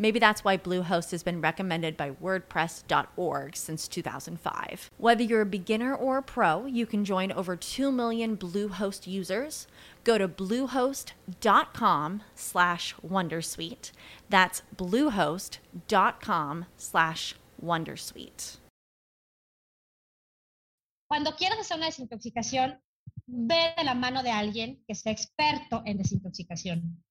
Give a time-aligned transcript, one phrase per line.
[0.00, 4.90] Maybe that's why Bluehost has been recommended by WordPress.org since 2005.
[4.96, 9.66] Whether you're a beginner or a pro, you can join over 2 million Bluehost users.
[10.02, 13.92] Go to bluehost.com slash Wondersuite.
[14.30, 18.56] That's bluehost.com slash Wondersuite.
[21.08, 22.80] Cuando quieras hacer una desintoxicación,
[23.26, 27.02] ve de la mano de alguien que sea experto en desintoxicación.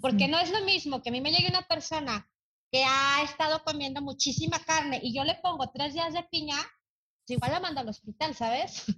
[0.00, 2.28] Porque no es lo mismo que a mí me llegue una persona
[2.72, 7.36] que ha estado comiendo muchísima carne y yo le pongo tres días de piña, pues
[7.36, 8.84] igual la mando al hospital, ¿sabes?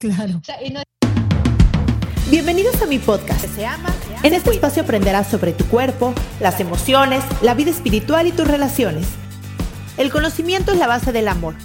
[0.00, 0.40] Claro.
[2.30, 3.44] Bienvenidos a mi podcast.
[3.46, 8.30] Se ama, en este espacio aprenderás sobre tu cuerpo, las emociones, la vida espiritual y
[8.30, 9.08] tus relaciones.
[9.96, 11.56] El conocimiento es la base del amor.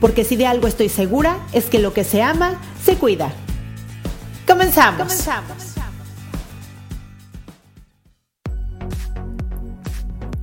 [0.00, 3.32] Porque si de algo estoy segura, es que lo que se ama, se cuida.
[4.46, 5.08] Comenzamos.
[5.08, 5.67] Comenzamos.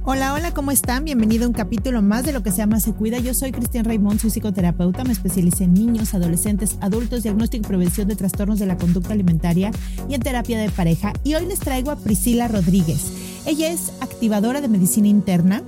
[0.08, 1.04] Hola, hola, ¿cómo están?
[1.04, 3.18] Bienvenido a un capítulo más de lo que se llama Se Cuida.
[3.18, 8.08] Yo soy Cristian Raymond, soy psicoterapeuta, me especialicé en niños, adolescentes, adultos, diagnóstico y prevención
[8.08, 9.72] de trastornos de la conducta alimentaria
[10.08, 11.12] y en terapia de pareja.
[11.24, 13.12] Y hoy les traigo a Priscila Rodríguez.
[13.48, 15.64] Ella es activadora de medicina interna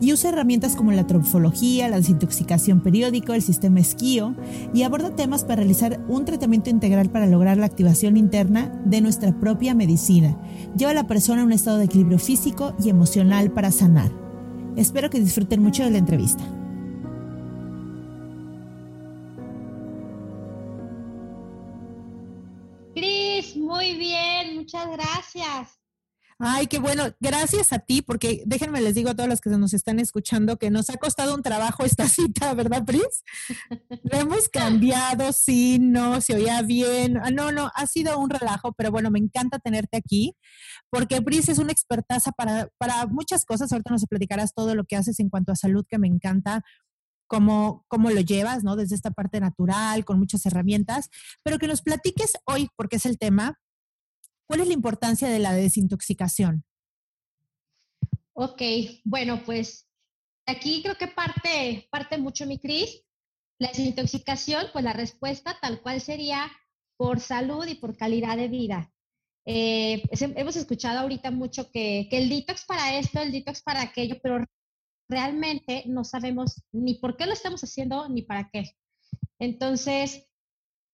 [0.00, 4.34] y usa herramientas como la trofología, la desintoxicación periódica, el sistema esquío
[4.72, 9.38] y aborda temas para realizar un tratamiento integral para lograr la activación interna de nuestra
[9.38, 10.36] propia medicina.
[10.76, 14.10] Lleva a la persona a un estado de equilibrio físico y emocional para sanar.
[14.76, 16.44] Espero que disfruten mucho de la entrevista.
[22.94, 25.79] Cris, muy bien, muchas gracias.
[26.42, 27.04] Ay, qué bueno.
[27.20, 30.70] Gracias a ti, porque déjenme les digo a todos los que nos están escuchando que
[30.70, 33.24] nos ha costado un trabajo esta cita, ¿verdad, Pris?
[34.04, 37.18] Lo hemos cambiado, sí, no, se oía bien.
[37.18, 40.34] Ah, no, no, ha sido un relajo, pero bueno, me encanta tenerte aquí,
[40.88, 43.70] porque Pris es una expertaza para, para muchas cosas.
[43.70, 46.62] Ahorita nos platicarás todo lo que haces en cuanto a salud, que me encanta.
[47.26, 48.74] Cómo, cómo lo llevas, ¿no?
[48.74, 51.10] Desde esta parte natural, con muchas herramientas,
[51.44, 53.56] pero que nos platiques hoy, porque es el tema,
[54.50, 56.64] ¿Cuál es la importancia de la desintoxicación?
[58.32, 58.60] Ok,
[59.04, 59.88] bueno, pues
[60.44, 63.00] aquí creo que parte, parte mucho mi Cris.
[63.60, 66.50] La desintoxicación, pues la respuesta tal cual sería
[66.96, 68.92] por salud y por calidad de vida.
[69.46, 74.16] Eh, hemos escuchado ahorita mucho que, que el detox para esto, el detox para aquello,
[74.20, 74.44] pero
[75.08, 78.72] realmente no sabemos ni por qué lo estamos haciendo ni para qué.
[79.38, 80.26] Entonces,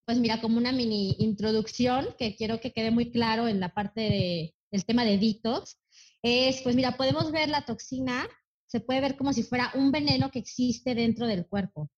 [0.06, 4.52] pues mira, como una mini introducción que quiero que quede muy claro en la parte
[4.70, 5.78] del tema de detox,
[6.22, 8.26] es, pues mira, podemos ver la toxina,
[8.66, 11.90] se puede ver como si fuera un veneno que existe dentro del cuerpo,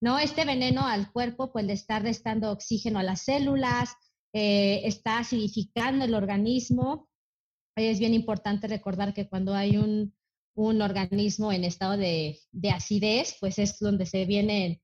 [0.00, 0.18] ¿no?
[0.18, 3.94] Este veneno al cuerpo, pues le está restando oxígeno a las células,
[4.32, 7.08] eh, está acidificando el organismo.
[7.76, 10.14] Es bien importante recordar que cuando hay un,
[10.54, 14.80] organismo en estado de, de acidez, pues es donde se vienen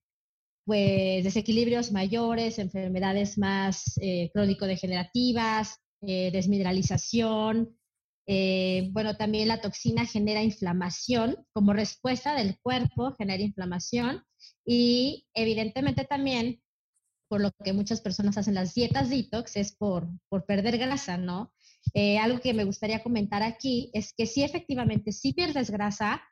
[0.64, 7.76] pues desequilibrios mayores, enfermedades más eh, crónico-degenerativas, eh, desmineralización.
[8.26, 14.22] Eh, bueno, también la toxina genera inflamación, como respuesta del cuerpo genera inflamación
[14.64, 16.62] y evidentemente también,
[17.28, 21.52] por lo que muchas personas hacen las dietas detox, es por, por perder grasa, ¿no?
[22.20, 26.22] algo que me gustaría comentar aquí es que sí, efectivamente, si pierdes grasa,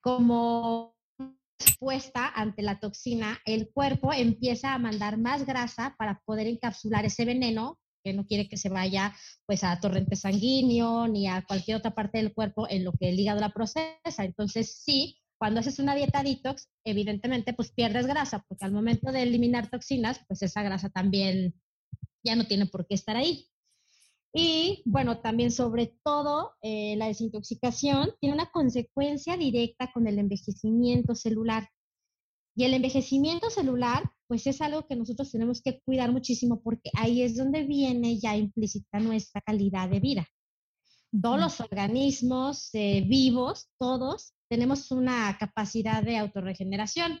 [0.00, 0.89] como
[1.60, 7.24] respuesta ante la toxina, el cuerpo empieza a mandar más grasa para poder encapsular ese
[7.24, 9.14] veneno que no quiere que se vaya
[9.46, 13.20] pues a torrente sanguíneo ni a cualquier otra parte del cuerpo en lo que el
[13.20, 14.24] hígado la procesa.
[14.24, 19.22] Entonces, sí, cuando haces una dieta detox, evidentemente pues pierdes grasa, porque al momento de
[19.22, 21.54] eliminar toxinas, pues esa grasa también
[22.24, 23.48] ya no tiene por qué estar ahí.
[24.32, 31.14] Y bueno, también sobre todo eh, la desintoxicación tiene una consecuencia directa con el envejecimiento
[31.14, 31.68] celular.
[32.54, 37.22] Y el envejecimiento celular, pues es algo que nosotros tenemos que cuidar muchísimo porque ahí
[37.22, 40.26] es donde viene ya implícita nuestra calidad de vida.
[41.10, 47.20] Todos los organismos eh, vivos, todos, tenemos una capacidad de autorregeneración.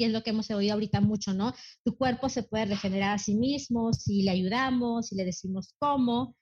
[0.00, 1.52] Y es lo que hemos oído ahorita mucho, ¿no?
[1.84, 6.34] Tu cuerpo se puede regenerar a sí mismo si le ayudamos, si le decimos cómo.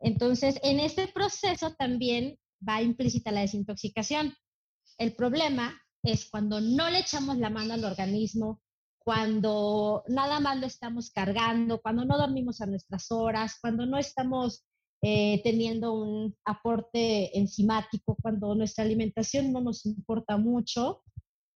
[0.00, 4.32] Entonces, en este proceso también va implícita la desintoxicación.
[4.96, 8.62] El problema es cuando no le echamos la mano al organismo,
[8.98, 14.64] cuando nada más lo estamos cargando, cuando no dormimos a nuestras horas, cuando no estamos
[15.02, 21.02] eh, teniendo un aporte enzimático, cuando nuestra alimentación no nos importa mucho.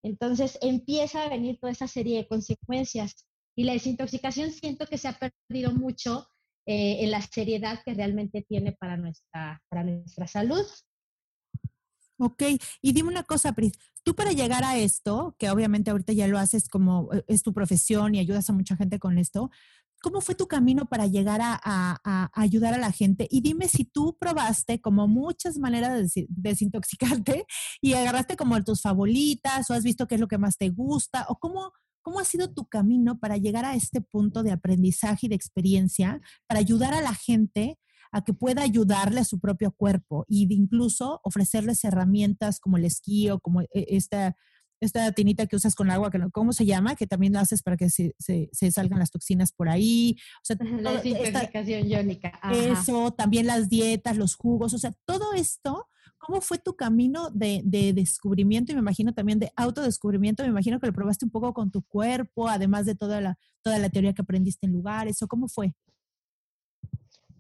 [0.07, 3.27] Entonces empieza a venir toda esa serie de consecuencias.
[3.57, 6.29] Y la desintoxicación siento que se ha perdido mucho
[6.67, 10.65] eh, en la seriedad que realmente tiene para nuestra, para nuestra salud.
[12.19, 12.43] Ok,
[12.81, 13.73] y dime una cosa, Pris,
[14.05, 17.53] tú para llegar a esto, que obviamente ahorita ya lo haces como eh, es tu
[17.53, 19.51] profesión y ayudas a mucha gente con esto,
[20.07, 23.27] ¿cómo fue tu camino para llegar a, ayudar a la gente?
[23.29, 27.45] Y dime si tú probaste como muchas maneras de desintoxicarte
[27.83, 31.27] y agarraste como tus favoritas o has visto qué es lo que más te gusta
[31.29, 31.73] o cómo,
[32.03, 36.21] cómo ha sido tu camino para llegar a este punto de aprendizaje y de experiencia
[36.47, 37.77] para ayudar a la gente
[38.13, 43.29] a que pueda ayudarle a su propio cuerpo e incluso ofrecerles herramientas como el esquí
[43.29, 44.37] o como e, esta,
[44.81, 46.97] esta tinita que usas con agua, que ¿cómo se llama?
[46.97, 50.17] Que también lo haces para que se, se, salgan las toxinas por ahí.
[50.43, 52.39] O sea, la desintoxicación iónica.
[52.53, 55.89] Eso, también las dietas, los jugos, o sea, todo esto,
[56.19, 60.43] ¿cómo fue tu camino de, de, descubrimiento y me imagino también de autodescubrimiento?
[60.43, 63.79] Me imagino que lo probaste un poco con tu cuerpo, además de toda la, toda
[63.79, 65.75] la teoría que aprendiste en lugares, ¿o cómo fue?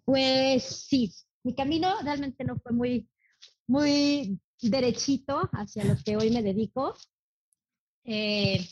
[0.04, 1.12] Pues sí,
[1.42, 3.08] mi camino realmente no fue muy,
[3.66, 6.94] muy derechito hacia lo que hoy me dedico.
[8.06, 8.66] Eh,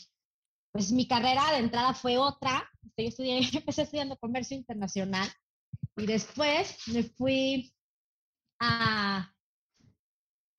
[0.71, 2.69] pues mi carrera de entrada fue otra.
[2.97, 5.29] Yo estudié, empecé estudiando comercio internacional
[5.97, 7.73] y después me fui
[8.59, 9.31] a,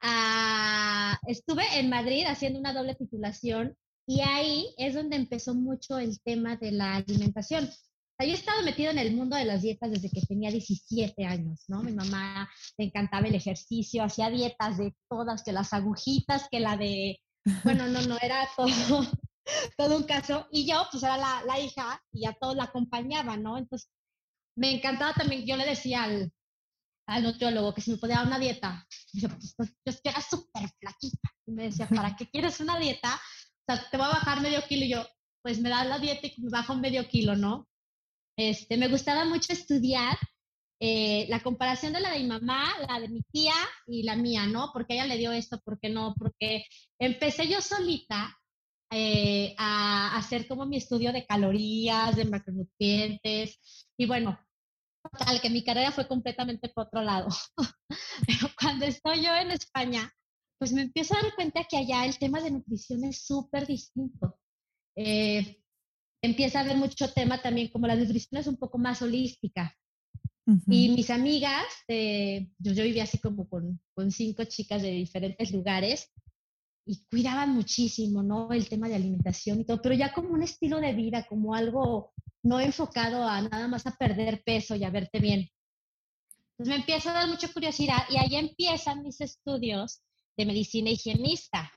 [0.01, 3.77] a, estuve en Madrid haciendo una doble titulación
[4.07, 7.69] y ahí es donde empezó mucho el tema de la alimentación
[8.25, 11.65] yo he estado metido en el mundo de las dietas desde que tenía 17 años,
[11.69, 11.83] ¿no?
[11.83, 16.79] Mi mamá le encantaba el ejercicio, hacía dietas de todas, que las agujitas, que la
[16.79, 17.19] de,
[17.65, 18.67] bueno, no, no, era todo,
[19.79, 20.49] todo un caso.
[20.51, 23.59] Y yo, pues era la, la hija y a todos la acompañaba, ¿no?
[23.59, 23.89] Entonces,
[24.57, 26.33] me encantaba también, yo le decía al,
[27.07, 30.69] al nutriólogo que si me podía dar una dieta, yo, pues, pues, yo era súper
[30.81, 31.31] flaquita.
[31.47, 33.15] Y me decía, ¿para qué quieres una dieta?
[33.15, 34.85] O sea, te voy a bajar medio kilo.
[34.85, 35.07] Y yo,
[35.43, 37.69] pues me das la dieta y me bajo medio kilo, ¿no?
[38.37, 40.19] Este, me gustaba mucho estudiar
[40.81, 43.55] eh, la comparación de la de mi mamá, la de mi tía
[43.87, 44.71] y la mía, ¿no?
[44.73, 46.15] Porque ella le dio esto, ¿por qué no?
[46.19, 46.65] Porque
[46.99, 48.37] empecé yo solita
[48.91, 53.59] eh, a hacer como mi estudio de calorías, de macronutrientes,
[53.97, 54.39] y bueno,
[55.19, 57.29] tal que mi carrera fue completamente por otro lado.
[58.27, 60.13] Pero cuando estoy yo en España,
[60.59, 64.39] pues me empiezo a dar cuenta que allá el tema de nutrición es súper distinto.
[64.97, 65.63] Eh,
[66.23, 69.75] empieza a haber mucho tema también, como la nutrición es un poco más holística.
[70.69, 76.13] Y mis amigas, yo, yo, vivía así como con, con, cinco chicas de diferentes lugares
[76.85, 78.53] y cuidaban muchísimo, ¿no?
[78.53, 82.13] El tema de alimentación y todo, pero ya como un estilo de vida, como algo
[82.45, 85.51] no enfocado a nada más a perder peso y a verte bien.
[86.53, 90.01] Entonces me empieza a dar mucha curiosidad y ahí empiezan mis estudios
[90.37, 91.73] de medicina higienista.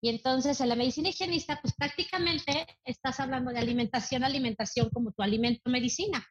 [0.00, 5.22] Y entonces en la medicina higienista, pues prácticamente estás hablando de alimentación, alimentación como tu
[5.22, 6.26] alimento medicina.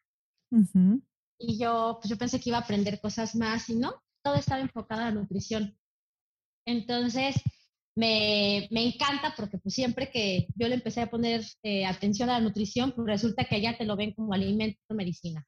[1.39, 3.93] Y yo, pues yo pensé que iba a aprender cosas más y no,
[4.23, 5.77] todo estaba enfocado a la nutrición.
[6.65, 7.35] Entonces,
[7.95, 12.33] me, me encanta porque pues siempre que yo le empecé a poner eh, atención a
[12.33, 15.45] la nutrición, pues resulta que allá te lo ven como alimento medicina.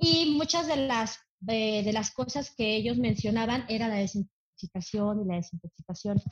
[0.00, 5.28] Y muchas de las, de, de las cosas que ellos mencionaban era la desintoxicación y
[5.28, 6.22] la desintoxicación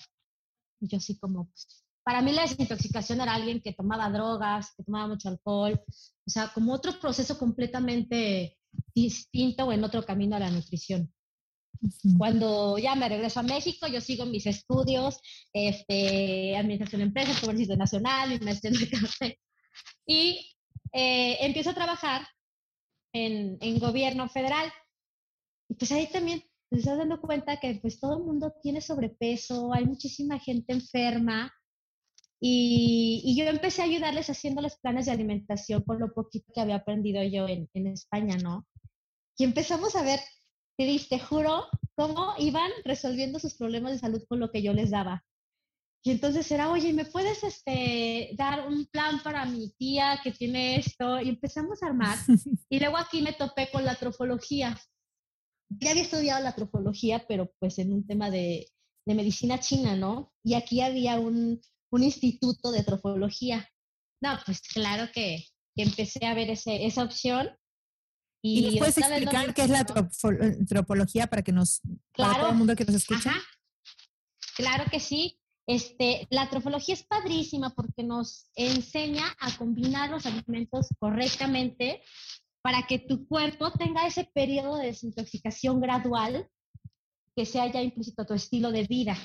[0.80, 4.84] y yo así como, pues, para mí la desintoxicación era alguien que tomaba drogas, que
[4.84, 8.58] tomaba mucho alcohol, o sea, como otro proceso completamente
[8.94, 11.12] distinto o en otro camino a la nutrición.
[12.18, 15.20] Cuando ya me regreso a México, yo sigo mis estudios,
[15.52, 19.38] este, administración de empresas, comercio mi maestría en café,
[20.06, 20.56] y
[20.92, 22.26] eh, empiezo a trabajar
[23.12, 24.72] en, en gobierno federal.
[25.68, 29.72] Y pues ahí también te estás dando cuenta que pues todo el mundo tiene sobrepeso,
[29.72, 31.52] hay muchísima gente enferma
[32.40, 36.76] y, y, yo empecé a ayudarles haciéndoles planes de alimentación con lo poquito que había
[36.76, 38.66] aprendido yo en, en España, ¿no?
[39.38, 40.20] Y empezamos a ver,
[40.76, 44.90] te, te juro, cómo iban resolviendo sus problemas de salud con lo que yo les
[44.90, 45.24] daba.
[46.04, 50.76] Y entonces era, oye, ¿me puedes este, dar un plan para mi tía que tiene
[50.76, 51.20] esto?
[51.20, 52.18] Y empezamos a armar.
[52.68, 54.76] Y luego aquí me topé con la trofología.
[55.68, 58.66] ya había estudiado la trofología, pero pues en un tema de,
[59.06, 60.32] de medicina china, ¿no?
[60.44, 63.68] Y aquí había un, un instituto de trofología.
[64.20, 67.50] No, pues claro que, que empecé a ver ese, esa opción.
[68.42, 69.84] ¿Y, nos puedes explicar qué es la
[70.68, 71.80] tropología para que nos,
[72.12, 73.32] claro, para todo el mundo que nos escucha?
[74.56, 75.38] Claro que sí.
[75.68, 82.02] Este, la trofología es padrísima porque nos enseña a combinar los alimentos correctamente
[82.62, 86.48] para que tu cuerpo tenga ese periodo de desintoxicación gradual
[87.36, 89.16] que sea ya implícito a tu estilo de vida.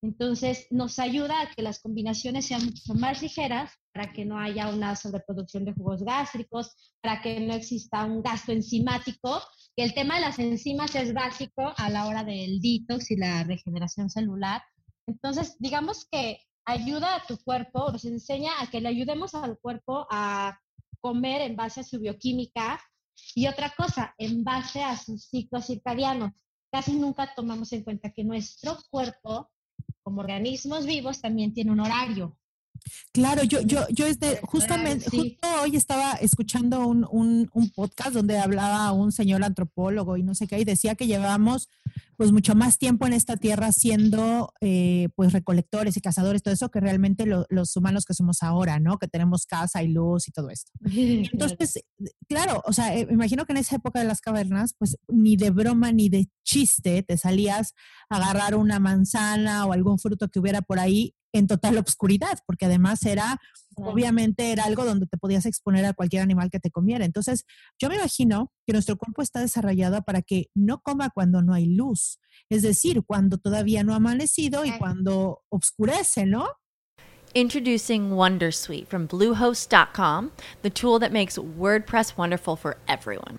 [0.00, 4.68] Entonces, nos ayuda a que las combinaciones sean mucho más ligeras para que no haya
[4.68, 9.42] una sobreproducción de jugos gástricos, para que no exista un gasto enzimático.
[9.76, 14.08] El tema de las enzimas es básico a la hora del detox y la regeneración
[14.08, 14.62] celular.
[15.08, 20.06] Entonces, digamos que ayuda a tu cuerpo, nos enseña a que le ayudemos al cuerpo
[20.10, 20.60] a
[21.00, 22.80] comer en base a su bioquímica
[23.34, 26.32] y otra cosa, en base a sus ciclos circadianos.
[26.70, 29.50] Casi nunca tomamos en cuenta que nuestro cuerpo
[30.08, 32.34] como organismos vivos también tiene un horario.
[33.12, 38.38] Claro, yo, yo, yo este, justamente, justo hoy estaba escuchando un, un, un, podcast donde
[38.38, 41.68] hablaba un señor antropólogo y no sé qué, y decía que llevamos
[42.18, 46.68] pues mucho más tiempo en esta tierra siendo eh, pues recolectores y cazadores, todo eso
[46.68, 48.98] que realmente los humanos que somos ahora, ¿no?
[48.98, 50.72] Que tenemos casa y luz y todo esto.
[50.82, 51.84] Entonces,
[52.28, 55.36] claro, o sea, eh, me imagino que en esa época de las cavernas, pues ni
[55.36, 57.74] de broma ni de chiste te salías
[58.10, 62.66] a agarrar una manzana o algún fruto que hubiera por ahí en total obscuridad, porque
[62.66, 63.40] además era,
[63.84, 67.04] obviamente era algo donde te podías exponer a cualquier animal que te comiera.
[67.04, 67.44] Entonces,
[67.78, 71.66] yo me imagino que nuestro cuerpo está desarrollado para que no coma cuando no hay
[71.66, 72.18] luz,
[72.50, 76.48] es decir, cuando todavía no ha amanecido y cuando oscurece, ¿no?
[77.34, 80.30] Introducing Wondersuite from Bluehost.com,
[80.62, 83.38] the tool that makes WordPress wonderful for everyone.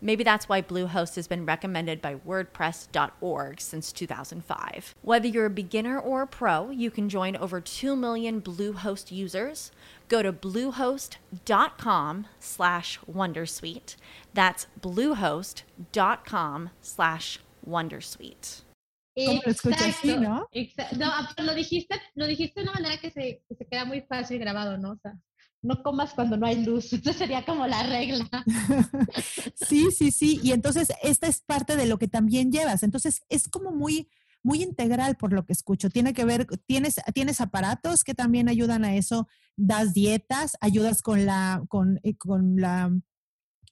[0.00, 4.94] Maybe that's why Bluehost has been recommended by WordPress.org since 2005.
[5.02, 9.72] Whether you're a beginner or a pro, you can join over 2 million Bluehost users.
[10.08, 13.96] Go to bluehost.com slash Wondersuite.
[14.34, 18.62] That's bluehost.com slash Wondersuite.
[19.26, 20.46] ¿Cómo lo escuchas así, no?
[20.52, 20.96] Exacto.
[20.96, 21.10] No,
[21.44, 24.78] lo dijiste, lo dijiste de una manera que se, que se queda muy fácil grabado,
[24.78, 24.92] ¿no?
[24.92, 25.18] O sea,
[25.62, 26.92] no comas cuando no hay luz.
[26.92, 28.28] Eso sería como la regla.
[29.54, 30.40] sí, sí, sí.
[30.42, 32.82] Y entonces esta es parte de lo que también llevas.
[32.82, 34.08] Entonces es como muy,
[34.42, 35.90] muy integral por lo que escucho.
[35.90, 39.28] Tiene que ver, tienes, tienes aparatos que también ayudan a eso.
[39.56, 42.90] Das dietas, ayudas con la, con, eh, con la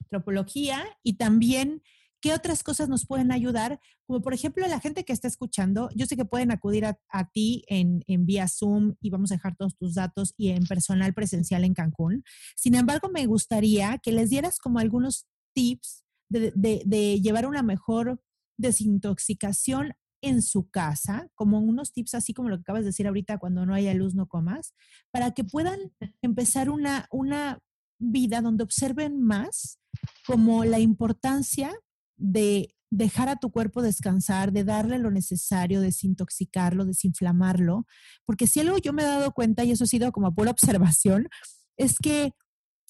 [0.09, 1.83] tropología y también
[2.21, 3.81] ¿Qué otras cosas nos pueden ayudar?
[4.07, 7.65] Como por ejemplo, la gente que está escuchando, yo sé que pueden acudir a, ti
[7.69, 11.75] en, vía Zoom y vamos a dejar todos tus datos y en personal presencial en
[11.75, 12.25] Cancún.
[12.57, 18.21] Sin embargo, me gustaría que les dieras como algunos tips de, de llevar una mejor
[18.59, 19.93] desintoxicación
[20.23, 23.67] en su casa, como unos tips así como lo que acabas de decir ahorita, cuando
[23.67, 24.75] no haya luz no comas,
[25.11, 25.93] para que puedan
[26.23, 27.61] empezar una, una
[27.99, 29.79] vida donde observen más
[30.27, 31.73] como la importancia
[32.17, 37.87] de dejar a tu cuerpo descansar, de darle lo necesario, desintoxicarlo, desinflamarlo,
[38.25, 41.29] porque si algo yo me he dado cuenta, y eso ha sido como pura observación,
[41.77, 42.33] es que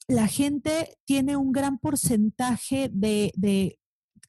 [0.09, 3.78] la gente tiene un gran porcentaje de, de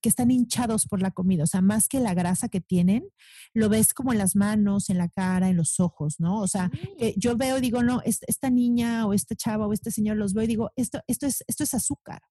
[0.01, 3.09] que están hinchados por la comida, o sea, más que la grasa que tienen,
[3.53, 6.39] lo ves como en las manos, en la cara, en los ojos, ¿no?
[6.39, 6.71] O sea,
[7.17, 10.43] yo veo y digo, no, esta niña o este chava o este señor los veo
[10.43, 12.21] y digo, esto, esto, es, esto es azúcar,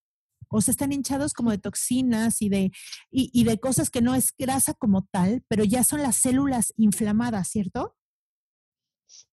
[0.48, 2.72] o sea, están hinchados como de toxinas y de,
[3.10, 7.48] y, de cosas que no es grasa como tal, pero ya son las células inflamadas,
[7.48, 7.96] ¿cierto?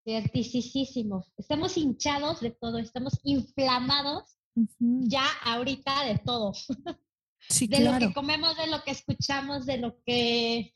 [0.03, 1.25] Ciertísimo.
[1.38, 6.53] Estamos hinchados de todo, estamos inflamados ya ahorita de todo.
[7.50, 10.74] Sí, de lo que comemos, de lo que escuchamos, de lo que,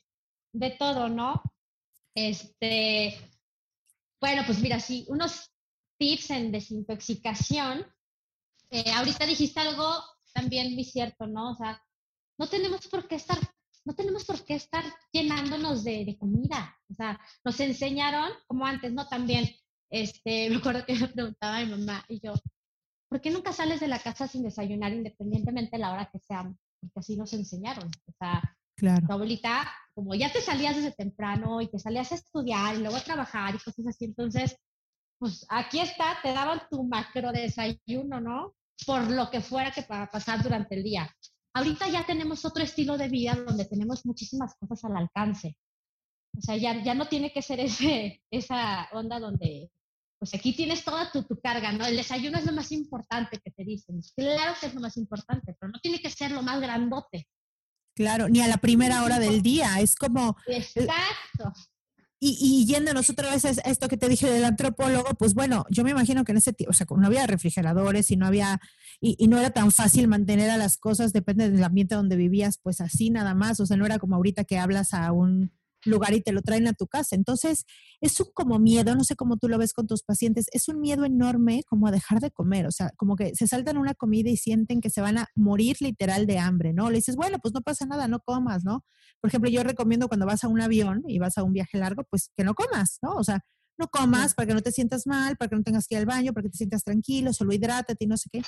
[0.52, 1.42] de todo, ¿no?
[2.14, 3.16] Este,
[4.20, 5.50] bueno, pues mira, sí, unos
[5.98, 7.86] tips en desintoxicación.
[8.70, 9.88] Eh, ahorita dijiste algo
[10.40, 11.52] también muy cierto, ¿no?
[11.52, 11.82] O sea,
[12.38, 13.38] no tenemos por qué estar
[13.88, 16.76] no tenemos por qué estar llenándonos de, comida.
[16.90, 19.08] O sea, nos enseñaron, como antes, ¿no?
[19.08, 19.48] También,
[19.90, 22.34] este, me acuerdo que me preguntaba mi mamá y yo,
[23.08, 26.42] ¿por qué nunca sales de la casa sin desayunar independientemente de la hora que sea?
[26.80, 27.88] Porque así nos enseñaron.
[27.88, 28.42] O sea,
[28.76, 29.06] claro.
[29.06, 32.96] tu abuelita, como ya te salías desde temprano y te salías a estudiar y luego
[32.96, 34.54] a trabajar y cosas así, entonces,
[35.18, 38.54] pues aquí está, te daban tu macro desayuno, ¿no?
[38.86, 41.10] Por lo que fuera que para pasar durante el día.
[41.54, 45.56] Ahorita ya tenemos otro estilo de vida donde tenemos muchísimas cosas al alcance.
[46.36, 49.70] O sea, ya, ya no tiene que ser ese, esa onda donde,
[50.18, 51.86] pues aquí tienes toda tu, tu, carga, ¿no?
[51.86, 54.00] El desayuno es lo más importante que te dicen.
[54.16, 57.26] Claro que es lo más importante, pero no tiene que ser lo más grandote.
[57.96, 59.80] Claro, ni a la primera hora del día.
[59.80, 60.36] Es como.
[60.46, 61.52] Exacto.
[62.20, 65.84] Y, y yéndonos otra vez a esto que te dije del antropólogo, pues bueno, yo
[65.84, 68.60] me imagino que en ese tiempo, o sea, no había refrigeradores y no había,
[69.00, 72.58] y, y, no era tan fácil mantener a las cosas, depende del ambiente donde vivías,
[72.58, 75.52] pues así nada más, o sea, no era como ahorita que hablas a un
[75.84, 77.16] lugar y te lo traen a tu casa.
[77.16, 77.64] Entonces,
[78.00, 80.80] es un como miedo, no sé cómo tú lo ves con tus pacientes, es un
[80.80, 84.30] miedo enorme como a dejar de comer, o sea, como que se saltan una comida
[84.30, 86.90] y sienten que se van a morir literal de hambre, ¿no?
[86.90, 88.84] Le dices, bueno, pues no pasa nada, no comas, ¿no?
[89.20, 92.04] Por ejemplo, yo recomiendo cuando vas a un avión y vas a un viaje largo,
[92.10, 93.14] pues que no comas, ¿no?
[93.14, 93.40] O sea,
[93.78, 96.06] no comas para que no te sientas mal, para que no tengas que ir al
[96.06, 98.42] baño, para que te sientas tranquilo, solo hidrátate y no sé qué.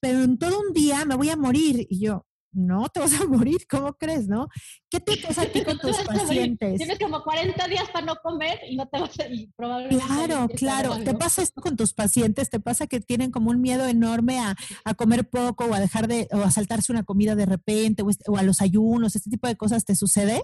[0.00, 2.24] Pero en todo un día me voy a morir y yo,
[2.56, 4.48] no te vas a morir, ¿cómo crees, no?
[4.90, 6.78] ¿Qué te pasa a ti con tus pacientes?
[6.78, 10.04] Tienes como 40 días para no comer y no te vas a ir, probablemente.
[10.04, 11.04] Claro, claro.
[11.04, 12.48] ¿Te pasa esto con tus pacientes?
[12.48, 16.08] ¿Te pasa que tienen como un miedo enorme a, a comer poco o a dejar
[16.08, 19.14] de, o a saltarse una comida de repente o, o a los ayunos?
[19.14, 20.42] ¿Este tipo de cosas te sucede?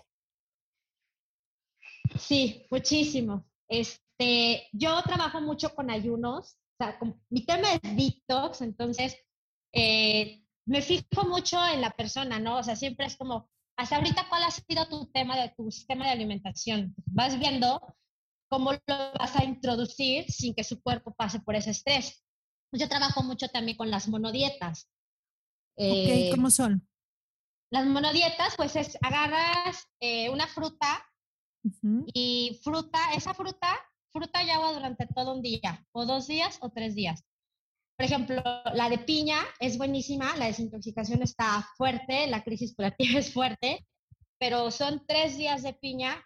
[2.19, 3.47] Sí, muchísimo.
[3.69, 6.59] Este, yo trabajo mucho con ayunos.
[6.79, 6.99] O sea,
[7.31, 9.17] mi tema es detox, entonces
[9.73, 12.59] eh, me fijo mucho en la persona, ¿no?
[12.59, 16.07] O sea, siempre es como, hasta ahorita, ¿cuál ha sido tu tema de tu sistema
[16.07, 16.95] de alimentación?
[17.07, 17.97] Vas viendo
[18.49, 18.81] cómo lo
[19.19, 22.23] vas a introducir sin que su cuerpo pase por ese estrés.
[22.73, 24.89] Yo trabajo mucho también con las monodietas.
[25.77, 26.87] Eh, ¿cómo son?
[27.71, 31.03] Las monodietas, pues es, agarras eh, una fruta
[32.13, 33.69] y fruta, esa fruta,
[34.13, 37.25] fruta y agua durante todo un día, o dos días o tres días.
[38.03, 38.43] Por ejemplo,
[38.75, 43.87] la de piña es buenísima, la desintoxicación está fuerte, la crisis curativa es fuerte,
[44.41, 46.21] pero son tres días de piña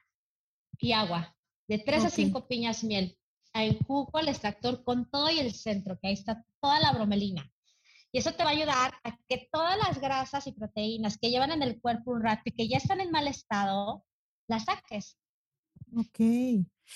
[0.79, 1.37] y agua,
[1.69, 3.19] de tres a cinco piñas miel.
[3.53, 7.47] En jugo, el extractor con todo y el centro, que ahí está toda la bromelina.
[8.11, 11.51] Y eso te va a ayudar a que todas las grasas y proteínas que llevan
[11.51, 14.03] en el cuerpo un rato y que ya están en mal estado,
[14.49, 15.19] las saques.
[15.95, 16.21] Ok.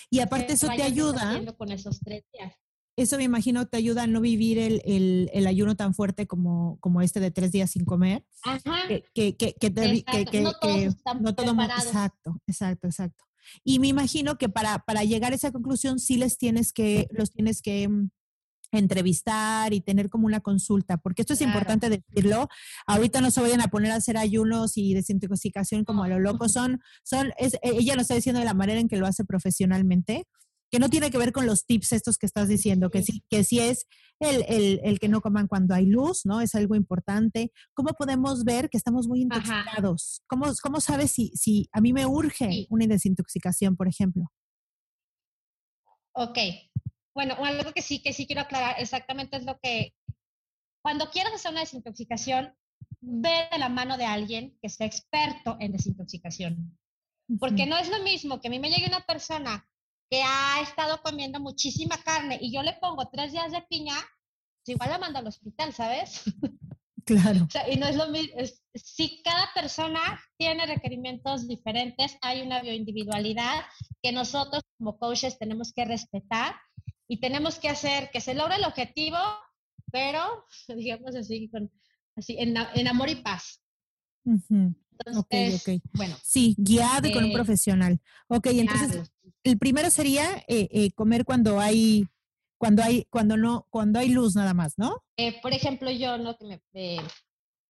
[0.08, 1.54] Y aparte eso te ayuda.
[1.58, 2.54] Con esos tres días
[3.02, 6.78] eso me imagino te ayuda a no vivir el, el, el ayuno tan fuerte como,
[6.80, 8.24] como este de tres días sin comer.
[8.44, 8.88] Ajá.
[8.88, 13.24] Que, que, que, te, que no todos están no todo Exacto, exacto, exacto.
[13.64, 17.32] Y me imagino que para, para llegar a esa conclusión sí les tienes que, los
[17.32, 18.10] tienes que mm,
[18.72, 22.48] entrevistar y tener como una consulta, porque esto es importante decirlo.
[22.86, 26.48] Ahorita no se vayan a poner a hacer ayunos y desintoxicación como a lo loco.
[26.48, 30.26] Son, son, es, ella lo está diciendo de la manera en que lo hace profesionalmente
[30.70, 33.42] que no tiene que ver con los tips estos que estás diciendo, que sí, que
[33.44, 33.86] sí es
[34.20, 36.40] el, el, el, que no coman cuando hay luz, ¿no?
[36.40, 37.50] Es algo importante.
[37.74, 40.22] ¿Cómo podemos ver que estamos muy intoxicados?
[40.28, 44.30] ¿Cómo, ¿Cómo, sabes si, si a mí me urge una desintoxicación, por ejemplo?
[46.12, 46.38] Ok.
[47.14, 49.92] Bueno, algo que sí, que sí quiero aclarar exactamente es lo que,
[50.82, 52.54] cuando quieras hacer una desintoxicación,
[53.00, 56.78] ve de la mano de alguien que sea experto en desintoxicación.
[57.38, 59.68] Porque no es lo mismo que a mí me llegue una persona
[60.10, 64.74] que ha estado comiendo muchísima carne y yo le pongo tres días de piña, pues
[64.74, 66.24] igual la mando al hospital, ¿sabes?
[67.06, 67.44] Claro.
[67.48, 68.36] o sea, y no es lo mismo,
[68.74, 70.00] si cada persona
[70.36, 73.62] tiene requerimientos diferentes, hay una bioindividualidad
[74.02, 76.54] que nosotros como coaches tenemos que respetar
[77.08, 79.18] y tenemos que hacer que se logre el objetivo,
[79.90, 80.46] pero
[80.76, 81.70] digamos así, con,
[82.16, 83.60] así en, en amor y paz.
[84.24, 86.16] Entonces, ok, Bueno.
[86.22, 88.00] Sí, guiado con un eh, profesional.
[88.28, 89.10] Ok, entonces
[89.44, 92.06] el primero sería eh, eh, comer cuando hay,
[92.58, 95.02] cuando hay, cuando no, cuando hay luz nada más, ¿no?
[95.42, 96.36] por ejemplo, yo, ¿no?
[96.38, 96.98] Que me,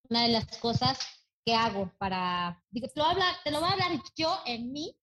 [0.09, 0.98] una de las cosas
[1.44, 4.38] que hago para, digo, te lo, voy a hablar, te lo voy a hablar yo
[4.46, 4.96] en mí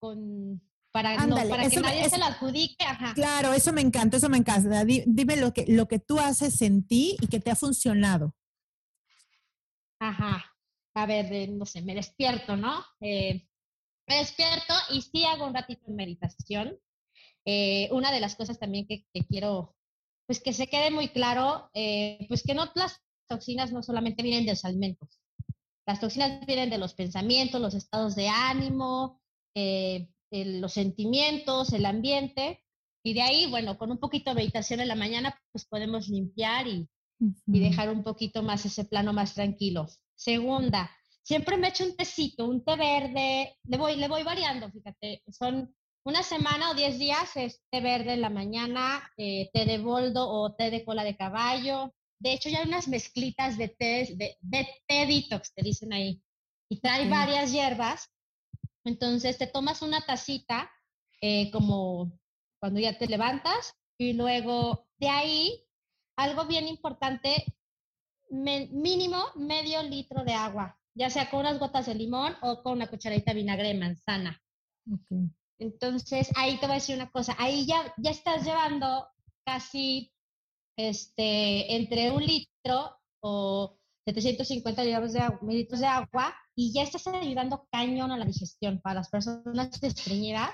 [0.00, 2.84] con, para, no, para que nadie se lo adjudique.
[2.84, 3.14] Ajá.
[3.14, 4.84] Claro, eso me encanta, eso me encanta.
[4.84, 8.36] Dime lo que, lo que tú haces en ti y que te ha funcionado.
[9.98, 10.44] Ajá
[10.98, 12.84] a ver, no sé, me despierto, ¿no?
[13.00, 13.47] Eh,
[14.08, 16.78] me despierto y sí hago un ratito de meditación.
[17.44, 19.76] Eh, una de las cosas también que, quiero,
[20.26, 24.46] pues que se quede muy claro, eh, pues que no las toxinas no solamente vienen
[24.46, 25.20] de los alimentos,
[25.86, 29.20] Las toxinas vienen de los pensamientos, los estados de ánimo,
[29.54, 32.64] eh, los sentimientos, el ambiente.
[33.04, 36.66] Y de ahí, bueno, con un poquito de meditación en la mañana, pues podemos limpiar
[36.66, 36.88] y,
[37.20, 39.86] y dejar un poquito más ese plano más tranquilo.
[40.14, 40.90] Segunda,
[41.28, 45.76] siempre me echo un tecito, un té verde, le voy, le voy variando, fíjate, son
[46.02, 50.26] una semana o diez días es té verde en la mañana, eh, té de boldo
[50.26, 51.92] o té de cola de caballo.
[52.18, 56.18] De hecho, ya hay unas mezclitas de té, de, de té detox, te dicen ahí,
[56.70, 58.08] y trae varias hierbas.
[58.86, 60.70] Entonces, te tomas una tacita,
[61.20, 62.10] eh, como
[62.58, 65.62] cuando ya te levantas, y luego de ahí,
[66.16, 67.44] algo bien importante,
[68.30, 72.88] mínimo medio litro de agua, ya sea con unas gotas de limón o con una
[72.88, 74.42] cucharadita de vinagre de manzana.
[75.60, 79.06] Entonces, ahí te voy a decir una cosa, ahí ya, ya estás llevando
[79.44, 80.12] casi
[80.76, 87.06] este, entre un litro o 750 litros de, agua, mililitros de agua y ya estás
[87.06, 90.50] ayudando cañón a la digestión para las personas estreñidas.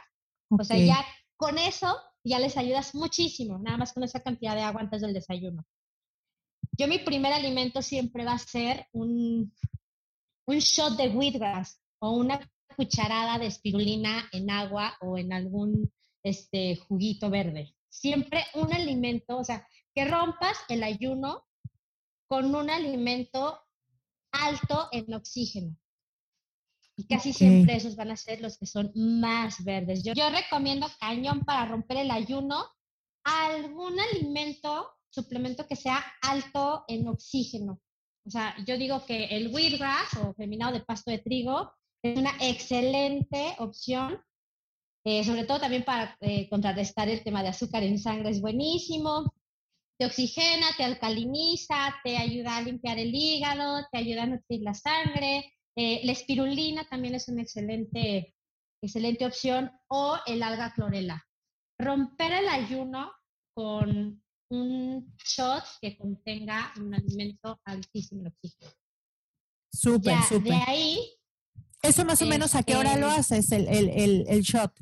[0.50, 1.04] O sea, ya
[1.36, 5.14] con eso ya les ayudas muchísimo, nada más con esa cantidad de agua antes del
[5.14, 5.64] desayuno.
[6.72, 9.52] Yo mi primer alimento siempre va a ser un,
[10.46, 12.40] un shot de wheatgrass o una
[12.76, 17.74] cucharada de espirulina en agua o en algún este, juguito verde.
[17.88, 21.44] Siempre un alimento, o sea, que rompas el ayuno
[22.28, 23.60] con un alimento
[24.32, 25.76] alto en oxígeno.
[26.96, 30.04] Y casi siempre esos van a ser los que son más verdes.
[30.04, 32.64] Yo, yo recomiendo cañón para romper el ayuno
[33.24, 37.80] algún alimento, suplemento que sea alto en oxígeno.
[38.26, 42.32] O sea, yo digo que el wheatgrass o feminado de pasto de trigo es una
[42.40, 44.18] excelente opción,
[45.04, 49.30] eh, sobre todo también para eh, contrarrestar el tema de azúcar en sangre, es buenísimo.
[49.98, 54.74] Te oxigena, te alcaliniza, te ayuda a limpiar el hígado, te ayuda a nutrir la
[54.74, 55.52] sangre.
[55.76, 58.34] Eh, la espirulina también es una excelente,
[58.82, 61.22] excelente opción o el alga clorela.
[61.78, 63.12] Romper el ayuno
[63.54, 64.23] con
[64.54, 68.72] un shot que contenga un alimento altísimo en oxígeno.
[69.72, 70.52] Súper, súper.
[70.52, 70.98] De ahí.
[71.82, 74.72] ¿Eso más o menos a qué hora lo este haces, el, el, el, shot?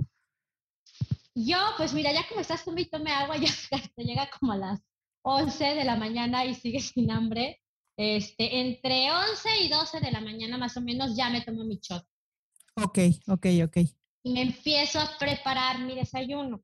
[1.34, 3.50] Yo, pues mira, ya como estás tú tome agua, ya
[3.96, 4.80] te llega como a las
[5.24, 7.60] 11 de la mañana y sigues sin hambre.
[7.96, 11.78] Este, entre 11 y 12 de la mañana más o menos ya me tomo mi
[11.80, 12.04] shot.
[12.76, 13.76] Ok, ok, ok.
[14.24, 16.62] Y me empiezo a preparar mi desayuno.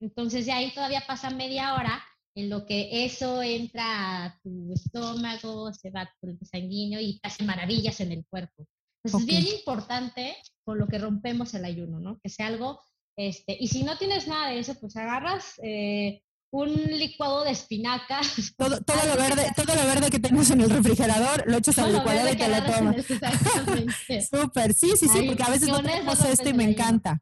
[0.00, 2.02] Entonces de ahí todavía pasa media hora
[2.38, 7.42] en lo que eso entra a tu estómago, se va por el sanguíneo y hace
[7.42, 8.64] maravillas en el cuerpo.
[9.02, 12.20] Entonces es bien importante con lo que rompemos el ayuno, ¿no?
[12.22, 12.80] Que sea algo,
[13.16, 16.22] este, y si no tienes nada de eso, pues agarras eh,
[16.52, 18.54] un licuado de espinacas.
[18.56, 21.92] Todo, todo lo verde, todo lo verde que tengas en el refrigerador, lo echas al
[21.92, 22.96] licuador y te lo tomas.
[24.30, 27.20] Súper, sí, sí, sí, porque a veces no tenemos esto y me encanta.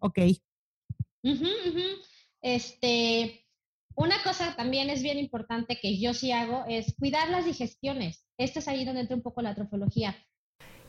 [0.00, 0.18] ok.
[2.42, 3.41] Este,
[3.94, 8.24] una cosa también es bien importante que yo sí hago es cuidar las digestiones.
[8.38, 10.16] Es ahí donde entra un poco la trofología.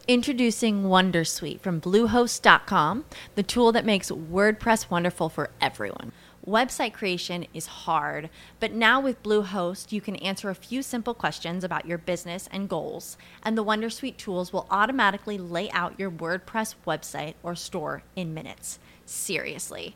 [0.05, 6.11] Introducing Wondersuite from Bluehost.com, the tool that makes WordPress wonderful for everyone.
[6.45, 11.63] Website creation is hard, but now with Bluehost, you can answer a few simple questions
[11.63, 16.75] about your business and goals, and the Wondersuite tools will automatically lay out your WordPress
[16.85, 18.79] website or store in minutes.
[19.05, 19.95] Seriously.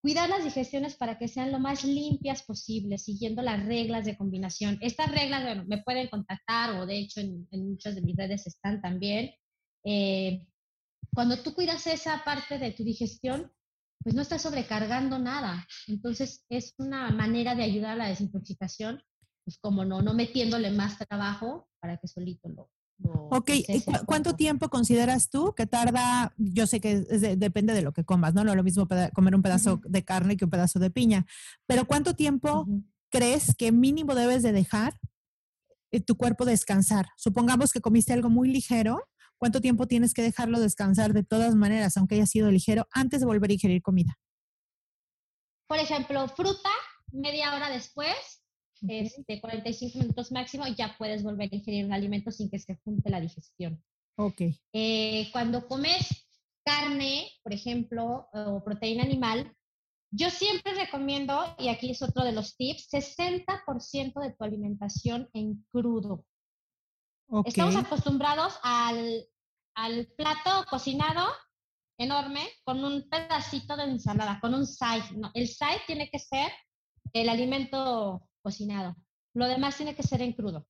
[0.00, 4.78] cuidar las digestiones para que sean lo más limpias posible, siguiendo las reglas de combinación.
[4.80, 8.80] Estas reglas, bueno, me pueden contactar o de hecho en, muchas de mis redes están
[8.80, 9.30] también.
[9.84, 10.46] Eh,
[11.14, 13.52] cuando tú cuidas esa parte de tu digestión,
[14.02, 15.66] pues no estás sobrecargando nada.
[15.86, 19.02] Entonces es una manera de ayudar a la desintoxicación,
[19.44, 22.70] pues como no, no metiéndole más trabajo para que solito lo,
[23.02, 23.50] Ok,
[24.06, 26.34] ¿cuánto tiempo consideras tú que tarda?
[26.36, 27.00] Yo sé que
[27.36, 28.44] depende de lo que comas, ¿no?
[28.44, 31.26] No es lo mismo comer un pedazo de carne que un pedazo de piña,
[31.66, 32.66] pero ¿cuánto tiempo
[33.08, 34.98] crees que mínimo debes de dejar
[35.92, 37.08] eh, tu cuerpo descansar?
[37.16, 39.08] Supongamos que comiste algo muy ligero,
[39.38, 43.26] ¿cuánto tiempo tienes que dejarlo descansar de todas maneras, aunque haya sido ligero, antes de
[43.26, 44.18] volver a ingerir comida?
[45.68, 46.70] Por ejemplo, fruta,
[47.12, 48.39] media hora después,
[48.88, 53.10] este, 45 minutos máximo, ya puedes volver a ingerir un alimento sin que se junte
[53.10, 53.82] la digestión.
[54.16, 54.42] Ok.
[54.72, 56.26] Eh, cuando comes
[56.64, 59.52] carne, por ejemplo, o proteína animal,
[60.12, 65.64] yo siempre recomiendo, y aquí es otro de los tips, 60% de tu alimentación en
[65.70, 66.24] crudo.
[67.28, 67.50] Okay.
[67.50, 69.24] Estamos acostumbrados al,
[69.74, 71.28] al plato cocinado
[71.96, 75.16] enorme con un pedacito de ensalada, con un side.
[75.16, 76.50] No, el side tiene que ser
[77.12, 78.96] el alimento cocinado.
[79.34, 80.66] Lo demás tiene que ser en crudo.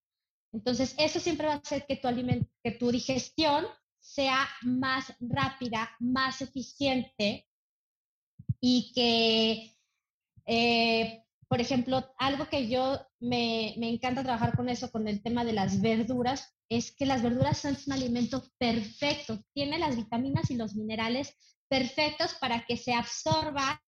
[0.52, 2.08] Entonces, eso siempre va a hacer que tu,
[2.62, 3.64] que tu digestión
[4.00, 7.46] sea más rápida, más eficiente
[8.60, 9.76] y que,
[10.46, 15.44] eh, por ejemplo, algo que yo me, me, encanta trabajar con eso, con el tema
[15.44, 20.56] de las verduras, es que las verduras son un alimento perfecto, tiene las vitaminas y
[20.56, 21.36] los minerales
[21.68, 23.80] perfectos para que se absorba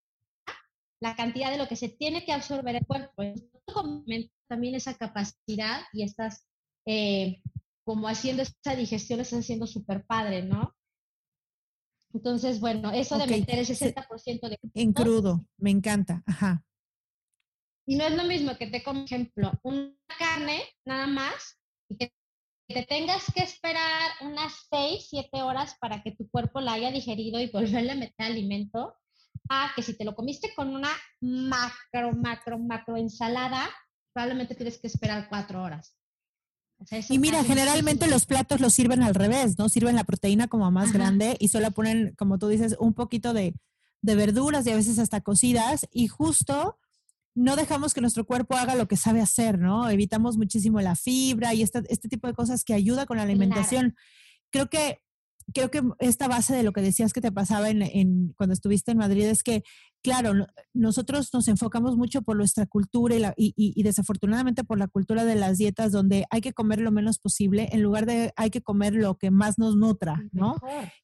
[1.03, 3.25] la cantidad de lo que se tiene que absorber el cuerpo.
[4.49, 6.47] También esa capacidad y estás
[6.87, 7.43] eh,
[7.85, 10.77] como haciendo esa digestión, estás haciendo súper padre, ¿no?
[12.15, 14.59] Entonces, bueno, eso de meter el 60% de...
[14.75, 16.65] En crudo, me encanta, ajá.
[17.85, 22.13] Y no es lo mismo que te, como ejemplo, una carne nada más y que
[22.69, 27.41] te tengas que esperar unas 6, 7 horas para que tu cuerpo la haya digerido
[27.41, 28.95] y volverle a meter alimento,
[29.53, 33.69] a que si te lo comiste con una macro, macro, macro ensalada,
[34.13, 35.97] probablemente tienes que esperar cuatro horas.
[37.09, 39.69] y mira, generalmente los platos los sirven al revés, ¿no?
[39.69, 43.55] Sirven la proteína como más grande y solo ponen, como tú dices, un poquito de,
[44.01, 46.79] de verduras y a veces hasta cocidas y justo
[47.35, 49.89] no dejamos que nuestro cuerpo haga lo que sabe hacer, ¿no?
[49.89, 53.97] Evitamos muchísimo la fibra y este, este tipo de cosas que ayuda con la alimentación.
[54.51, 55.02] Creo que
[55.55, 58.99] creo que esta base de lo que decías que te pasaba en, cuando estuviste en
[58.99, 59.63] Madrid es que,
[60.03, 65.59] claro, nosotros nos enfocamos mucho por nuestra cultura y, desafortunadamente por la cultura de las
[65.59, 69.17] dietas donde hay que comer lo menos posible en lugar de hay que comer lo
[69.17, 70.57] que más nos nutra, ¿no?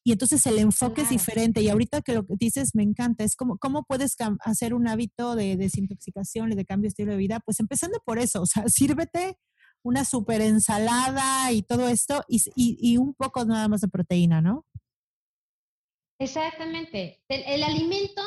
[0.03, 3.35] Y entonces el enfoque es diferente y ahorita que lo que dices me encanta, es
[3.35, 7.39] como, ¿cómo puedes hacer un hábito de desintoxicación y de cambio de estilo de vida?
[7.39, 9.37] Pues empezando por eso, o sea, sírvete
[9.83, 14.65] una super ensalada y todo esto y, un poco nada más de proteína, ¿no?
[16.19, 17.23] Exactamente.
[17.29, 18.21] El, alimento,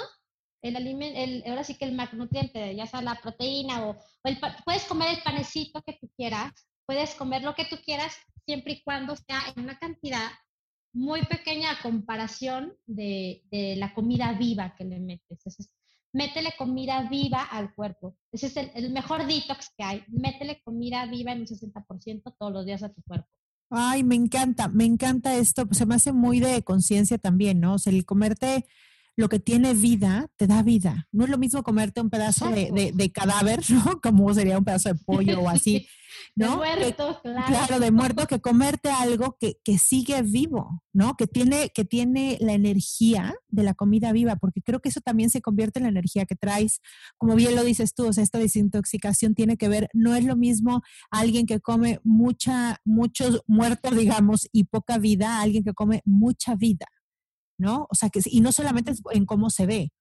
[0.63, 3.97] el alimento, ahora sí que el macronutriente, ya sea la proteína o,
[4.65, 6.53] puedes comer el panecito que tú quieras,
[6.87, 8.15] puedes comer lo que tú quieras
[8.47, 10.31] siempre y cuando sea en una cantidad
[10.95, 15.47] muy pequeña a comparación de, de la comida viva que le metes
[16.13, 18.17] métele comida viva al cuerpo.
[18.31, 20.05] Ese es el, mejor detox que hay.
[20.09, 23.29] Métele comida viva en un 60% todos los días a tu cuerpo.
[23.71, 25.67] Ay, me encanta, me encanta esto.
[25.67, 27.75] Pues se me hace muy de conciencia también, ¿no?
[27.75, 28.67] O sea, el comerte
[29.17, 31.09] lo que tiene vida, te da vida.
[31.13, 34.01] No es lo mismo comerte un pedazo de, de, cadáver, ¿no?
[34.01, 35.87] Como sería un pedazo de pollo o así.
[36.37, 36.61] ¿no?
[36.61, 37.47] De muerto, claro.
[37.47, 41.17] Claro, de muerto, que comerte algo que, que, sigue vivo, ¿no?
[41.17, 45.31] Que tiene, que tiene la energía de la comida viva, porque creo que eso también
[45.31, 46.81] se convierte en la energía que traes.
[47.19, 50.37] Como bien lo dices tú, o sea, esta desintoxicación tiene que ver, no es lo
[50.37, 56.03] mismo alguien que come mucha, muchos muertos, digamos, y poca vida, a alguien que come
[56.05, 56.87] mucha vida,
[57.63, 57.87] ¿no?
[57.89, 59.93] O sea, que, y no solamente en cómo se ve,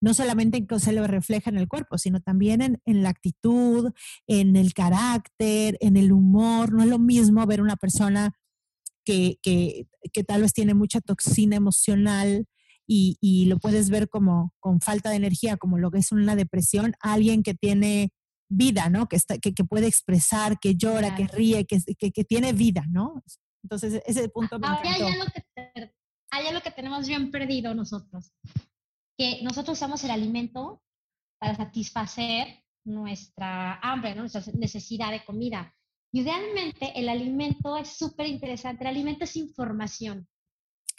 [0.00, 3.08] no solamente en cómo se lo refleja en el cuerpo, sino también en, en, la
[3.08, 3.92] actitud,
[4.26, 6.72] en el carácter, en el humor.
[6.72, 8.32] No es lo mismo ver una persona
[9.04, 12.46] que, que, que tal vez tiene mucha toxina emocional
[12.86, 16.36] y, y, lo puedes ver como con falta de energía, como lo que es una
[16.36, 18.10] depresión, alguien que tiene
[18.50, 19.06] vida, ¿no?
[19.06, 23.22] Que, está, que, que puede expresar, que llora, que ríe, que, que, tiene vida, ¿no?
[23.62, 25.92] Entonces, ese punto me Ahora algo, que,
[26.32, 28.32] hay algo que tenemos bien perdido nosotros
[29.16, 30.82] que nosotros usamos el alimento
[31.38, 35.74] para satisfacer nuestra hambre, nuestra necesidad de comida.
[36.12, 38.84] Y realmente el alimento es súper interesante.
[38.84, 40.26] El alimento es información.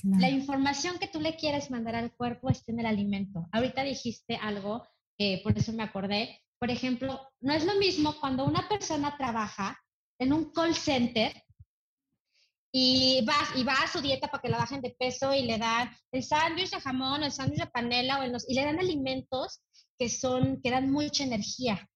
[0.04, 3.48] La información que tú le quieres mandar al cuerpo es en el alimento.
[3.52, 4.86] Ahorita dijiste algo,
[5.18, 6.42] que por eso me acordé.
[6.60, 9.80] Por ejemplo, no es lo mismo cuando una persona trabaja
[10.20, 11.43] en un call center
[12.76, 15.60] y va, y va a su dieta para que la bajen de peso y le
[15.60, 19.62] dan el sándwich de jamón, el sándwich de panela o y le dan alimentos
[19.98, 21.88] que son que dan mucha energía.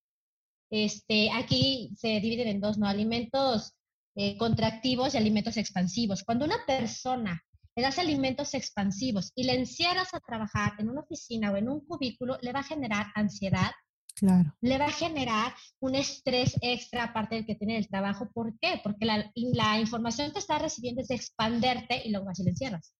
[0.70, 2.86] Este, aquí se dividen en dos, ¿no?
[2.86, 3.74] Alimentos
[4.14, 6.22] eh, contractivos y alimentos expansivos.
[6.22, 7.42] Cuando una persona
[7.74, 11.84] le das alimentos expansivos y le encierras a trabajar en una oficina o en un
[11.86, 13.72] cubículo, le va a generar ansiedad,
[14.18, 14.52] Claro.
[14.60, 18.28] Le va a generar un estrés extra aparte del que tiene el trabajo.
[18.32, 18.80] ¿Por qué?
[18.82, 22.50] Porque la, la información que está recibiendo es de expanderte y luego vas y le
[22.50, 22.94] encierras.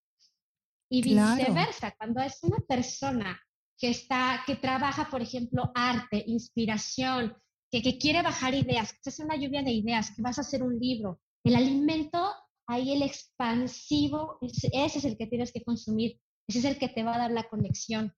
[0.91, 3.39] Y viceversa, cuando es una persona
[3.77, 7.37] que está, que trabaja, por ejemplo, arte, inspiración,
[7.71, 10.63] que, que quiere bajar ideas, que hace una lluvia de ideas, que vas a hacer
[10.63, 12.33] un libro, el alimento,
[12.67, 17.03] ahí el expansivo, ese es el que tienes que consumir, ese es el que te
[17.03, 18.15] va a dar la conexión.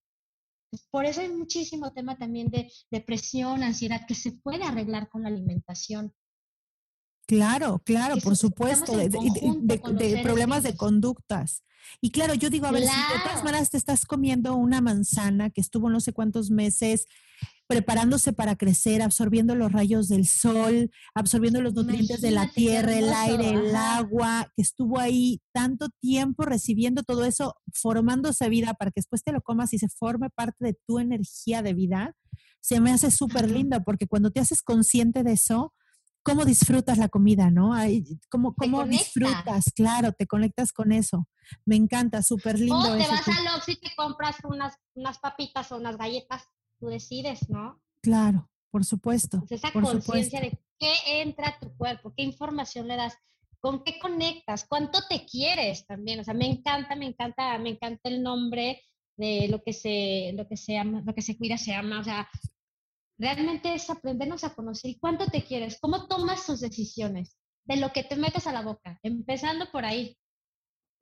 [0.91, 5.29] Por eso hay muchísimo tema también de depresión, ansiedad, que se puede arreglar con la
[5.29, 6.15] alimentación.
[7.27, 11.63] Claro, claro, por supuesto, de, problemas de conductas.
[12.01, 15.51] Y claro, yo digo, a ver, si de todas maneras te estás comiendo una manzana
[15.51, 17.07] que estuvo no sé cuántos meses
[17.71, 23.13] preparándose para crecer, absorbiendo los rayos del sol, absorbiendo los nutrientes de la tierra, el
[23.13, 28.99] aire, el agua, que estuvo ahí tanto tiempo recibiendo todo eso, formándose vida para que
[28.99, 32.17] después te lo comas y se forme parte de tu energía de vida,
[32.61, 35.73] se me hace súper lindo porque cuando te haces consciente de eso,
[36.25, 37.75] cómo disfrutas la comida, ¿no?
[38.31, 39.67] ¿Cómo, cómo disfrutas?
[39.77, 41.29] Claro, te conectas con eso.
[41.65, 42.81] Me encanta, súper lindo.
[42.81, 46.49] O te vas al Oxxo y te compras unas, unas papitas o unas galletas
[46.81, 47.81] tú decides, ¿no?
[48.03, 49.45] Claro, por supuesto.
[49.49, 53.17] esa conciencia de qué entra a tu cuerpo, qué información le das,
[53.61, 56.21] con qué conectas, cuánto te quieres también.
[56.21, 58.83] O sea, me encanta, me encanta, me encanta el nombre
[59.17, 62.01] de lo que se, lo que se llama, lo que se cuida se llama.
[62.01, 62.29] O sea,
[63.19, 68.03] realmente es aprendernos a conocer cuánto te quieres, cómo tomas tus decisiones, de lo que
[68.03, 70.17] te metes a la boca, empezando por ahí.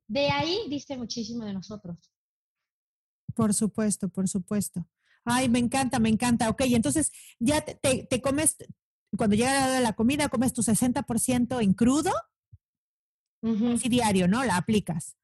[0.07, 2.11] De ahí dice muchísimo de nosotros.
[3.33, 4.85] Por supuesto, por supuesto.
[5.25, 6.49] Ay, me encanta, me encanta.
[6.49, 8.57] Ok, entonces ya te, te, comes,
[9.15, 12.11] cuando llega la comida, comes tu 60% en crudo.
[13.41, 14.43] Uh diario, ¿no?
[14.43, 15.15] La aplicas.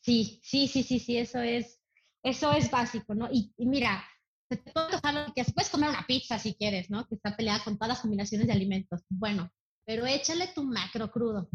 [0.00, 1.80] Sí, sí, sí, sí, sí, eso es,
[2.22, 3.28] eso es básico, ¿no?
[3.30, 4.02] Y, mira,
[4.48, 7.06] te puedo lo que puedes comer una pizza si quieres, ¿no?
[7.06, 9.02] Que está peleada con todas las combinaciones de alimentos.
[9.08, 9.52] Bueno,
[9.84, 11.50] pero échale tu macro crudo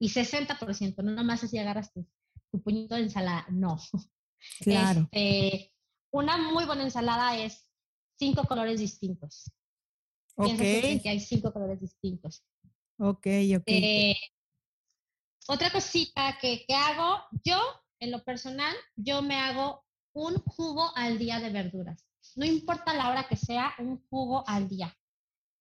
[0.00, 2.06] y 60%, no nomás así agarras tu,
[2.50, 3.78] tu puñito de ensalada, no.
[4.60, 5.08] Claro.
[5.10, 5.72] Este,
[6.10, 7.68] una muy buena ensalada es
[8.18, 9.50] cinco colores distintos.
[10.36, 10.56] Ok.
[10.56, 12.44] que hay cinco colores distintos.
[12.98, 13.64] Ok, ok.
[13.66, 14.16] Eh,
[15.48, 17.60] otra cosita que, hago, yo,
[18.00, 22.04] en lo personal, yo me hago un jugo al día de verduras.
[22.36, 24.94] No importa la hora que sea, un jugo al día.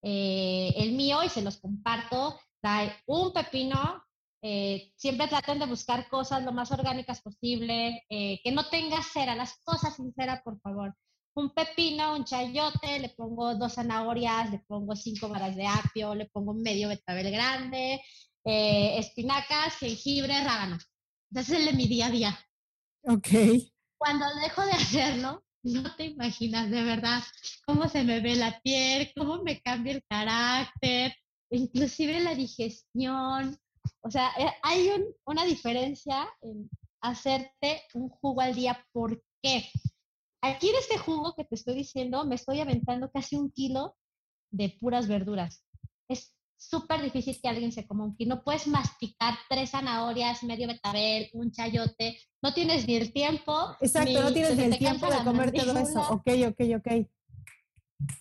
[0.02, 4.04] Eh, el mío, y se los comparto, trae un pepino,
[4.42, 9.36] eh, siempre traten de buscar cosas lo más orgánicas posible, eh, que no tenga cera,
[9.36, 10.96] las cosas sin cera, por favor.
[11.36, 16.26] Un pepino, un chayote, le pongo dos zanahorias, le pongo cinco varas de apio, le
[16.28, 18.02] pongo medio betabel grande,
[18.46, 20.78] eh, espinacas, jengibre, rábano.
[21.32, 22.40] Ese es el de mi día a día.
[23.04, 23.28] Ok.
[23.98, 27.22] Cuando dejo de hacerlo, no te imaginas de verdad
[27.66, 31.14] cómo se me ve la piel, cómo me cambia el carácter,
[31.50, 33.58] inclusive la digestión.
[34.02, 34.90] O sea, eh, hay
[35.26, 36.70] una diferencia en
[37.02, 38.86] hacerte un jugo al día.
[38.92, 39.70] ¿Por qué?
[40.42, 43.96] Aquí de este jugo que te estoy diciendo, me estoy aventando casi un kilo
[44.52, 45.66] de puras verduras.
[46.10, 48.36] Es súper difícil que alguien se coma un kilo.
[48.36, 52.20] No puedes masticar tres zanahorias, medio betabel, un chayote.
[52.42, 53.76] No tienes ni el tiempo.
[53.82, 56.02] Exacto, no tienes ni el tiempo de comer todo eso.
[56.10, 57.08] Ok, ok, ok.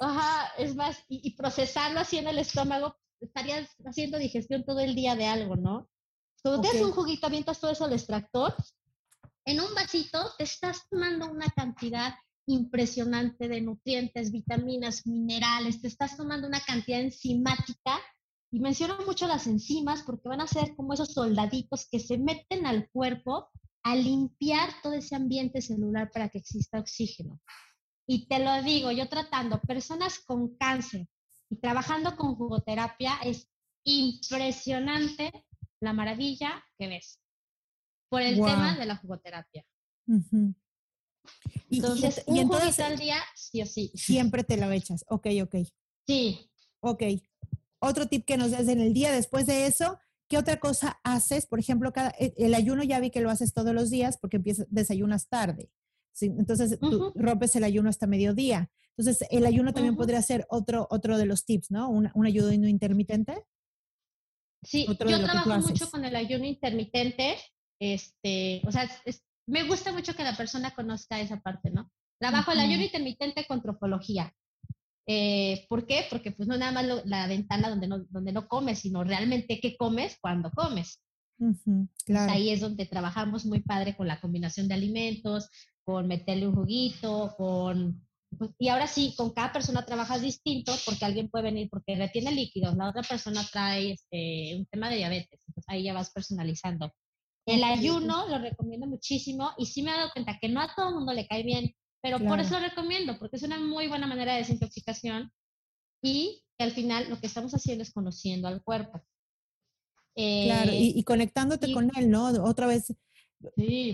[0.01, 4.95] Ajá, es más, y, y procesarlo así en el estómago estarías haciendo digestión todo el
[4.95, 5.89] día de algo, ¿no?
[6.43, 8.55] Cuando te haces un juguito, avientas todo eso al extractor,
[9.45, 12.15] en un vasito te estás tomando una cantidad
[12.47, 17.99] impresionante de nutrientes, vitaminas, minerales, te estás tomando una cantidad enzimática
[18.51, 22.67] y menciono mucho las enzimas porque van a ser como esos soldaditos que se meten
[22.67, 23.49] al cuerpo
[23.83, 27.41] a limpiar todo ese ambiente celular para que exista oxígeno.
[28.09, 31.09] Y te lo digo, yo tratando personas con cáncer,
[31.51, 33.49] y trabajando con jugoterapia es
[33.85, 35.47] impresionante
[35.81, 37.21] la maravilla que ves
[38.09, 39.65] por el tema de la jugoterapia.
[41.69, 43.91] Entonces, y, un entonces, al día, sí o sí.
[43.95, 45.05] Siempre te lo echas.
[45.09, 45.57] Ok, ok.
[46.07, 46.51] Sí.
[46.81, 47.03] Ok.
[47.79, 51.47] Otro tip que nos des en el día después de eso, ¿Qué otra cosa haces?
[51.47, 54.39] Por ejemplo, cada, e, el ayuno ya vi que lo haces todos los días porque
[54.39, 55.71] empiezas, desayunas tarde.
[56.21, 58.71] Entonces, tú rompes el ayuno hasta mediodía.
[58.97, 61.89] Entonces, el ayuno también podría ser otro, otro de los tips, ¿no?
[61.89, 63.45] Un, un ayuno intermitente.
[64.63, 67.37] Sí, yo trabajo mucho con el ayuno intermitente.
[67.79, 68.89] Este, o sea,
[69.47, 71.91] me gusta mucho que la persona conozca esa parte, ¿no?
[72.19, 74.33] Trabajo el ayuno intermitente con tropología.
[75.07, 76.07] Eh, ¿Por qué?
[76.11, 79.77] Porque pues no nada más la ventana donde no, donde no comes, sino realmente qué
[79.77, 81.01] comes cuando comes.
[82.09, 85.49] ahí es donde trabajamos muy padre con la combinación de alimentos,
[85.85, 88.06] con meterle un juguito, con...
[88.39, 92.33] Pues, y ahora sí, con cada persona trabajas distinto porque alguien puede venir porque retiene
[92.33, 96.93] líquidos, la otra persona trae este, un tema de diabetes, entonces ahí ya vas personalizando.
[97.47, 100.89] El ayuno lo recomiendo muchísimo y sí me he dado cuenta que no a todo
[100.89, 101.73] el mundo le cae bien,
[102.03, 105.31] pero por eso lo recomiendo, porque es una muy buena manera de desintoxicación
[106.03, 109.01] y que al final lo que estamos haciendo es conociendo al cuerpo.
[110.15, 112.27] claro, y, conectándote con él, ¿no?
[112.45, 112.93] Otra vez,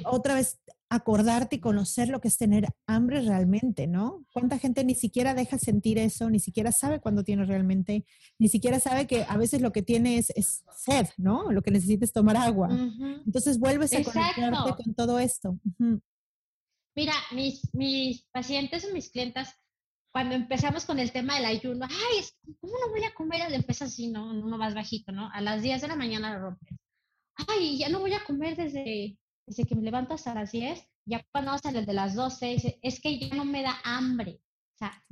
[0.05, 4.27] otra vez acordarte y conocer lo que es tener hambre realmente, ¿no?
[4.33, 8.05] ¿Cuánta gente ni siquiera deja sentir eso, ni siquiera sabe cuándo tiene realmente,
[8.39, 11.51] ni siquiera sabe que a veces lo que tiene es, sed, ¿no?
[11.51, 12.69] Lo que necesita es tomar agua.
[13.25, 15.59] Entonces vuelves a conectarte con todo esto.
[16.95, 19.55] Mira, mis, mis pacientes o mis clientas,
[20.13, 22.25] cuando empezamos con el tema del ayuno, ay,
[22.61, 23.51] ¿cómo no voy a comer?
[23.51, 24.31] Empieza así, ¿no?
[24.31, 25.31] Uno más bajito, ¿no?
[25.33, 26.77] A las 10 de la mañana lo rompes.
[27.49, 29.17] Ay, ya no voy a comer desde,
[29.47, 30.87] desde que me levanto hasta las 10.
[31.07, 34.41] Ya cuando el desde las 12, es que ya no me da hambre.
[34.75, 35.05] O sea,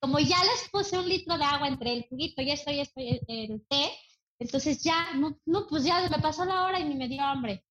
[0.00, 3.00] como ya les puse un litro de agua entre el juguito y esto y esto
[3.00, 3.90] y el té,
[4.38, 7.64] entonces ya, no, no, pues ya me pasó la hora y ni me dio hambre.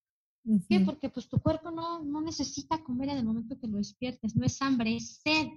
[0.68, 0.80] ¿Qué?
[0.80, 4.46] Porque pues tu cuerpo no, no necesita comer en el momento que lo despiertes, no
[4.46, 5.48] es hambre, es sed.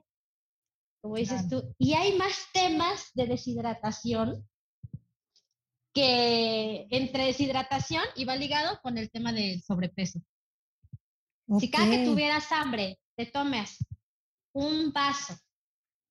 [1.02, 1.74] Como dices tú.
[1.78, 4.48] Y hay más temas de deshidratación
[5.94, 10.22] que entre deshidratación y va ligado con el tema del sobrepeso.
[11.60, 13.78] Si cada que tuvieras hambre te tomes
[14.54, 15.36] un vaso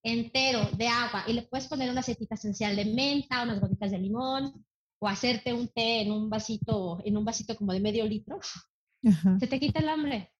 [0.02, 3.98] entero de agua y le puedes poner una acetita esencial de menta, unas gotitas de
[3.98, 4.64] limón,
[4.98, 8.38] o hacerte un té en un vasito, en un vasito como de medio litro,
[9.38, 10.32] se te quita el hambre.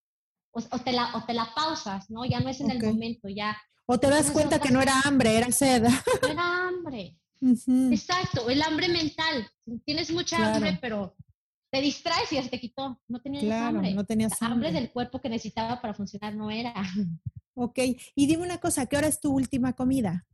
[0.53, 2.24] O, te la, o te la pausas, ¿no?
[2.24, 3.57] Ya no es en el momento, ya.
[3.86, 5.84] O te das cuenta que no era hambre, era sed.
[6.22, 7.16] No era hambre.
[7.41, 9.49] Exacto, el hambre mental.
[9.84, 11.16] Tienes mucha hambre, pero
[11.71, 13.01] te distraes y ya se te quitó.
[13.09, 13.95] No tenías hambre.
[13.95, 14.68] No tenías hambre.
[14.68, 16.75] hambre del cuerpo que necesitaba para funcionar no era.
[17.55, 17.79] Ok,
[18.14, 20.27] y dime una cosa, ¿qué hora es tu última comida?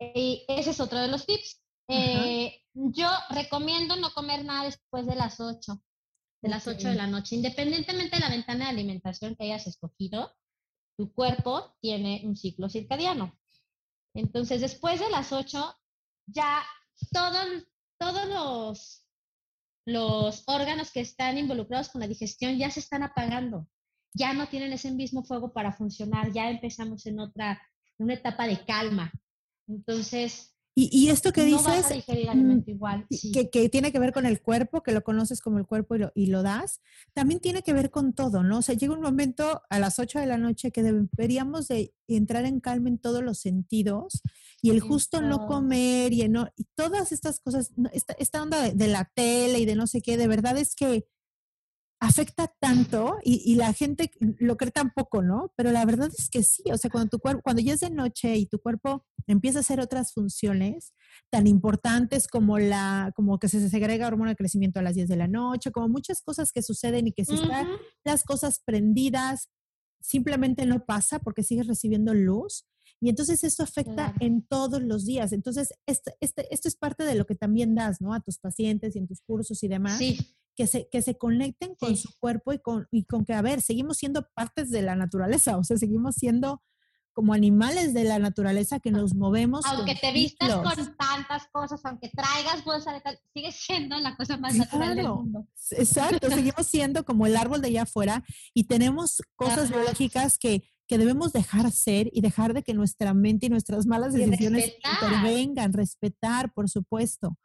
[0.00, 1.62] Eh, ese es otro de los tips.
[1.88, 5.80] Eh, yo recomiendo no comer nada después de las 8
[6.42, 7.36] de las 8 de la noche.
[7.36, 10.34] Independientemente de la ventana de alimentación que hayas escogido,
[10.96, 13.38] tu cuerpo tiene un ciclo circadiano.
[14.14, 15.74] Entonces, después de las 8,
[16.26, 16.62] ya
[17.12, 17.46] todos,
[17.98, 19.01] todos los,
[19.84, 23.66] los órganos que están involucrados con la digestión ya se están apagando.
[24.14, 26.32] Ya no tienen ese mismo fuego para funcionar.
[26.32, 27.60] Ya empezamos en otra,
[27.98, 29.10] en una etapa de calma.
[29.66, 32.60] Entonces, y, esto que dices, mm,
[33.52, 36.12] que, tiene que ver con el cuerpo, que lo conoces como el cuerpo y lo,
[36.14, 36.80] y lo, das,
[37.12, 38.58] también tiene que ver con todo, ¿no?
[38.58, 42.46] O sea, llega un momento a las 8 de la noche que deberíamos de entrar
[42.46, 44.22] en calma en todos los sentidos
[44.62, 48.72] y el justo no comer y, no, y todas estas cosas, esta, esta onda de,
[48.72, 51.06] de, la tele y de no sé qué, de verdad es que
[52.02, 55.52] afecta tanto y, la gente lo cree tan poco, ¿no?
[55.56, 57.90] Pero la verdad es que sí, o sea, cuando tu cuerpo, cuando ya es de
[57.90, 60.94] noche y tu cuerpo empieza a hacer otras funciones
[61.30, 65.16] tan importantes como la, como que se segrega hormona de crecimiento a las 10 de
[65.16, 67.68] la noche, como muchas cosas que suceden y que si están
[68.04, 69.48] las cosas prendidas,
[70.00, 72.64] simplemente no pasa porque sigues recibiendo luz.
[73.00, 75.32] Y entonces esto afecta en todos los días.
[75.32, 78.12] Entonces, este, este, esto es parte de lo que también das, ¿no?
[78.12, 79.98] A tus pacientes y en tus cursos y demás.
[79.98, 80.18] Sí
[80.54, 83.60] que se, que se conecten con su cuerpo y con, y con que, a ver,
[83.60, 86.62] seguimos siendo partes de la naturaleza, o sea, seguimos siendo
[87.12, 89.64] como animales de la naturaleza que nos movemos.
[89.66, 94.38] Aunque te vistas con tantas cosas, aunque traigas bolsa de tal, sigues siendo la cosa
[94.38, 95.46] más natural del mundo.
[95.72, 98.24] Exacto, seguimos siendo como el árbol de allá afuera
[98.54, 103.46] y tenemos cosas biológicas que, que debemos dejar ser y dejar de que nuestra mente
[103.46, 107.36] y nuestras malas decisiones intervengan, respetar, por supuesto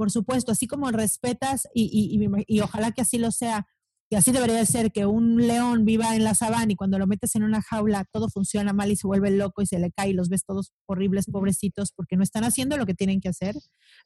[0.00, 3.66] por supuesto, así como respetas, y, y, ojalá que así lo sea,
[4.08, 7.36] y así debería ser, que un león viva en la sabana y cuando lo metes
[7.36, 10.12] en una jaula todo funciona mal y se vuelve loco y se le cae y
[10.14, 13.54] los ves todos horribles, pobrecitos, porque no están haciendo lo que tienen que hacer.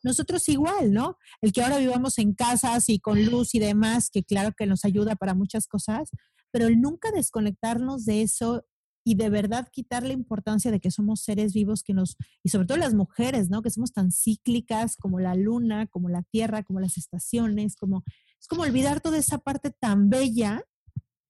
[0.03, 1.17] Nosotros igual, ¿no?
[1.41, 4.85] El que ahora vivamos en casas y con luz y demás, que claro que nos
[4.85, 6.11] ayuda para muchas cosas,
[6.51, 8.65] pero el nunca desconectarnos de eso
[9.05, 12.67] y de verdad quitar la importancia de que somos seres vivos que nos, y sobre
[12.67, 13.63] todo las mujeres, ¿no?
[13.63, 18.03] Que somos tan cíclicas como la luna, como la tierra, como las estaciones, como,
[18.41, 20.65] es como olvidar toda esa parte tan bella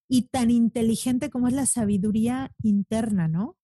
[0.09, 3.59] y tan inteligente como es la sabiduría interna, ¿no?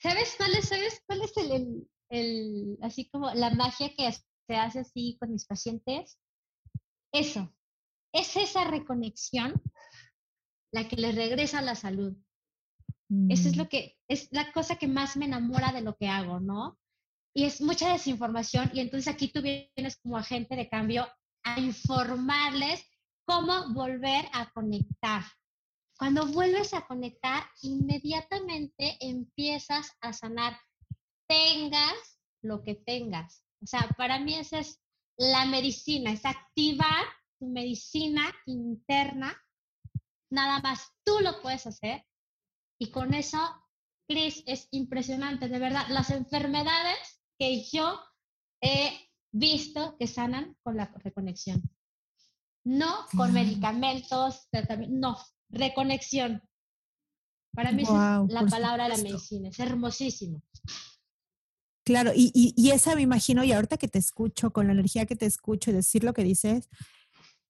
[0.00, 4.80] ¿Sabes cuál es, sabes cuál es el, el, así como la magia que se hace
[4.80, 6.16] así con mis pacientes?
[7.12, 7.52] Eso,
[8.12, 9.60] es esa reconexión
[10.72, 12.16] la que les regresa la salud.
[13.30, 13.58] Eso es mm.
[13.58, 16.78] lo que, es la cosa que más me enamora de lo que hago, ¿no?
[17.34, 21.08] Y es mucha desinformación y entonces aquí tú vienes como agente de cambio
[21.42, 22.84] a informarles
[23.24, 25.22] cómo volver a conectar.
[25.98, 30.58] Cuando vuelves a conectar, inmediatamente empiezas a sanar,
[31.26, 33.44] tengas lo que tengas.
[33.62, 34.80] O sea, para mí esa es
[35.16, 37.04] la medicina, es activar
[37.38, 39.36] tu medicina interna.
[40.30, 42.04] Nada más tú lo puedes hacer
[42.78, 43.38] y con eso,
[44.08, 45.86] Chris, es impresionante, de verdad.
[45.88, 48.00] Las enfermedades que yo
[48.62, 48.92] he
[49.32, 51.62] visto que sanan con la reconexión.
[52.64, 54.48] No con medicamentos,
[54.88, 55.16] no,
[55.48, 56.42] reconexión.
[57.54, 60.42] Para mí es la palabra de la medicina, es hermosísimo.
[61.84, 65.16] Claro, y, y, esa me imagino, y ahorita que te escucho, con la energía que
[65.16, 66.68] te escucho y decir lo que dices,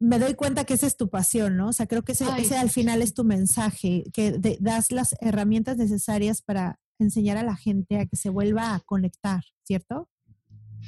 [0.01, 1.69] me doy cuenta que esa es tu pasión, ¿no?
[1.69, 6.43] O sea, creo que ese, al final es tu mensaje, que das las herramientas necesarias
[6.43, 10.09] para enseñar a la gente a que se vuelva a conectar, ¿cierto?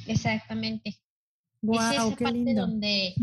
[0.07, 0.99] Exactamente.
[1.61, 2.61] Wow, es esa qué parte lindo.
[2.61, 3.15] donde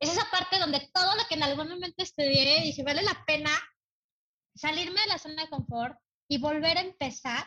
[0.00, 3.50] es esa parte donde todo lo que en algún momento estudié dije, vale la pena
[4.54, 5.96] salirme de la zona de confort
[6.28, 7.46] y volver a empezar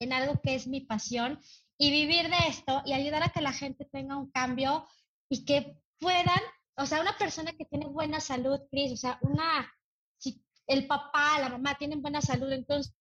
[0.00, 1.40] en algo que es mi pasión
[1.78, 4.86] y vivir de esto y ayudar a que la gente tenga un cambio
[5.30, 6.40] y que puedan
[6.78, 9.70] o sea, una persona que tiene buena salud, Cris, o sea, una,
[10.16, 12.94] si el papá, la mamá tienen buena salud, entonces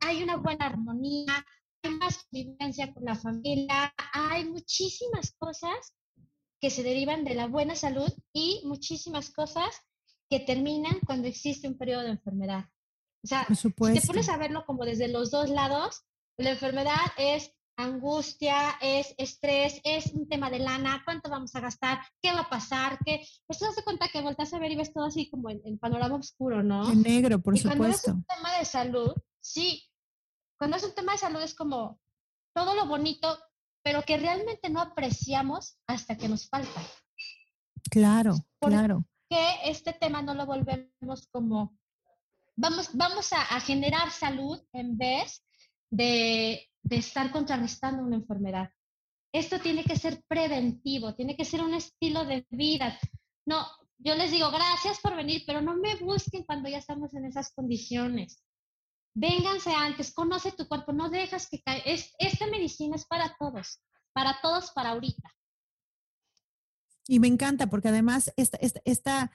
[0.00, 1.44] hay una buena armonía,
[1.82, 5.94] hay más convivencia con la familia, hay muchísimas cosas
[6.60, 9.68] que se derivan de la buena salud y muchísimas cosas
[10.28, 12.66] que terminan cuando existe un periodo de enfermedad.
[13.24, 16.04] O sea, si te pones a verlo como desde los dos lados,
[16.36, 22.00] la enfermedad es angustia, es estrés, es un tema de lana, cuánto vamos a gastar,
[22.22, 23.26] qué va a pasar, qué...
[23.46, 26.16] Pues te das cuenta que volteas a ver y ves todo así como en, panorama
[26.16, 26.90] oscuro, ¿no?
[26.90, 27.78] En negro, por supuesto.
[27.78, 29.84] Cuando es un tema de salud, sí,
[30.58, 32.00] cuando es un tema de salud es como
[32.54, 33.38] todo lo bonito,
[33.82, 36.80] pero que realmente no apreciamos hasta que nos falta.
[37.90, 39.04] Claro, claro.
[39.28, 41.76] Que este tema no lo volvemos como,
[42.56, 45.44] vamos, vamos a, a generar salud en vez
[45.90, 48.70] de de estar contrarrestando una enfermedad.
[49.32, 52.96] Esto tiene que ser preventivo, tiene que ser un estilo de vida.
[53.44, 53.66] No,
[53.98, 57.52] yo les digo gracias por venir, pero no me busquen cuando ya estamos en esas
[57.52, 58.40] condiciones.
[59.14, 61.84] Vénganse antes, conoce tu cuerpo, no dejas que caiga.
[61.84, 63.80] esta medicina es para todos,
[64.12, 65.28] para todos, para ahorita.
[67.08, 69.32] Y me encanta porque además esta, esta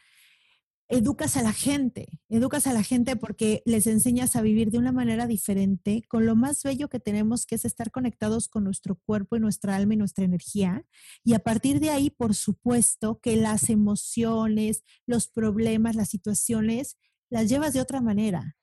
[0.92, 4.92] educas a la gente, educas a la gente porque les enseñas a vivir de una
[4.92, 9.38] manera diferente, con lo más bello que tenemos, que es estar conectados con nuestro cuerpo
[9.38, 10.86] y nuestra alma y nuestra energía.
[11.24, 16.98] Y a partir de ahí, por supuesto, que las emociones, los problemas, las situaciones,
[17.30, 18.58] las llevas de otra manera.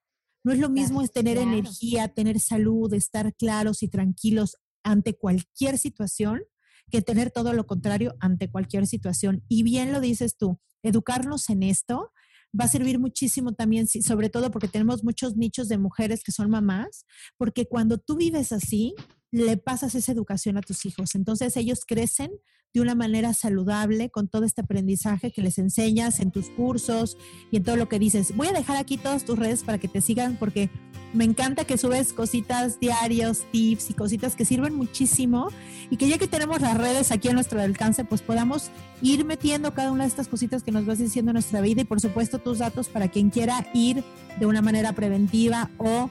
[0.45, 6.43] No es lo mismo tener energía, tener salud, estar claros y tranquilos ante cualquier situación
[6.91, 9.45] que tener todo lo contrario ante cualquier situación.
[9.49, 12.13] Y bien lo dices tú, educarnos en esto
[12.59, 16.51] va a servir muchísimo también, sobre todo porque tenemos muchos nichos de mujeres que son
[16.51, 17.05] mamás,
[17.37, 18.95] porque cuando tú vives así,
[19.31, 21.15] le pasas esa educación a tus hijos.
[21.15, 22.31] Entonces ellos crecen
[22.75, 27.17] de una manera saludable con todo este aprendizaje que les enseñas en tus cursos
[27.51, 28.37] y en todo lo que dices.
[28.37, 30.71] Voy a dejar aquí todas tus redes para que te sigan porque
[31.15, 35.49] me encanta que subes cositas diarios, tips y cositas que sirven muchísimo
[35.89, 38.71] y que ya que tenemos las redes aquí a nuestro alcance, pues podamos
[39.01, 41.85] ir metiendo cada una de estas cositas que nos vas diciendo en nuestra vida y
[41.85, 44.05] por supuesto tus datos para quien quiera ir
[44.39, 46.11] de una manera preventiva o,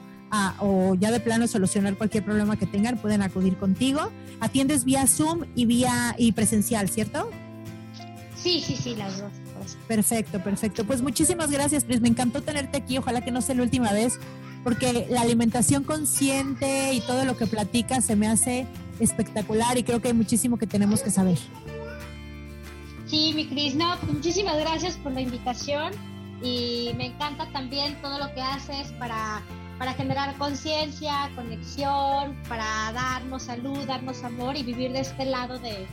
[0.60, 4.10] o ya de plano solucionar cualquier problema que tengan, pueden acudir contigo.
[4.40, 7.30] Atiendes vía Zoom y vía y presencial, ¿cierto?
[8.36, 9.32] Sí, sí, sí, las dos.
[9.86, 10.84] Perfecto, perfecto.
[10.84, 12.00] Pues muchísimas gracias, Pris.
[12.00, 12.98] Me encantó tenerte aquí.
[12.98, 14.18] Ojalá que no sea la última vez
[14.64, 18.66] porque la alimentación consciente y todo lo que platicas se me hace
[19.00, 21.38] espectacular y creo que hay muchísimo que tenemos que saber.
[23.06, 25.92] Sí, mi Cris, no, pues muchísimas gracias por la invitación
[26.42, 29.42] y me encanta también todo lo que haces para,
[29.78, 35.86] para generar conciencia, conexión, para darnos salud, darnos amor y vivir de este lado de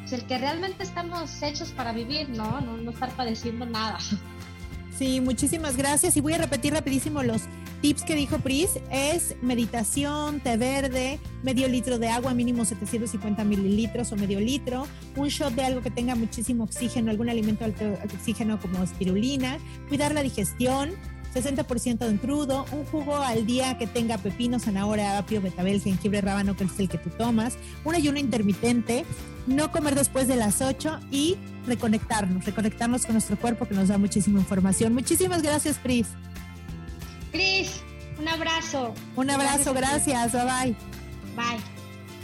[0.00, 2.60] pues, el que realmente estamos hechos para vivir, ¿no?
[2.60, 3.98] No, estar padeciendo nada.
[4.96, 6.16] Sí, muchísimas gracias.
[6.16, 7.42] Y voy a repetir rapidísimo los
[7.82, 8.70] tips que dijo Pris.
[8.90, 15.28] Es meditación, té verde, medio litro de agua, mínimo 750 mililitros o medio litro, un
[15.28, 19.58] shot de algo que tenga muchísimo oxígeno, algún alimento alto oxígeno como espirulina,
[19.88, 20.92] cuidar la digestión,
[21.36, 26.56] 60% en crudo, un jugo al día que tenga pepino, zanahoria, apio, betabel, jengibre, rábano,
[26.56, 29.04] que es el que tú tomas, un ayuno intermitente,
[29.46, 33.98] no comer después de las 8 y reconectarnos, reconectarnos con nuestro cuerpo que nos da
[33.98, 34.94] muchísima información.
[34.94, 36.06] Muchísimas gracias, Pris.
[37.32, 37.82] Pris,
[38.18, 38.94] un abrazo.
[39.14, 40.76] Un abrazo, gracias, bye bye.
[41.36, 41.75] Bye.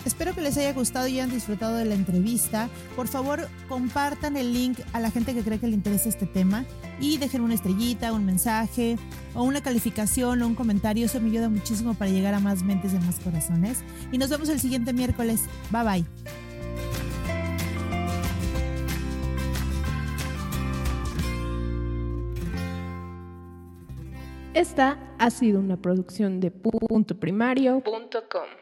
[0.05, 2.69] Espero que les haya gustado y hayan disfrutado de la entrevista.
[2.97, 6.65] Por favor, compartan el link a la gente que cree que le interesa este tema
[7.01, 8.97] y dejen una estrellita, un mensaje
[9.35, 11.07] o una calificación o un comentario.
[11.07, 13.83] Eso me ayuda muchísimo para llegar a más mentes y más corazones.
[14.11, 15.43] Y nos vemos el siguiente miércoles.
[15.71, 16.05] Bye bye.
[24.55, 28.62] Esta ha sido una producción de punto primario.com.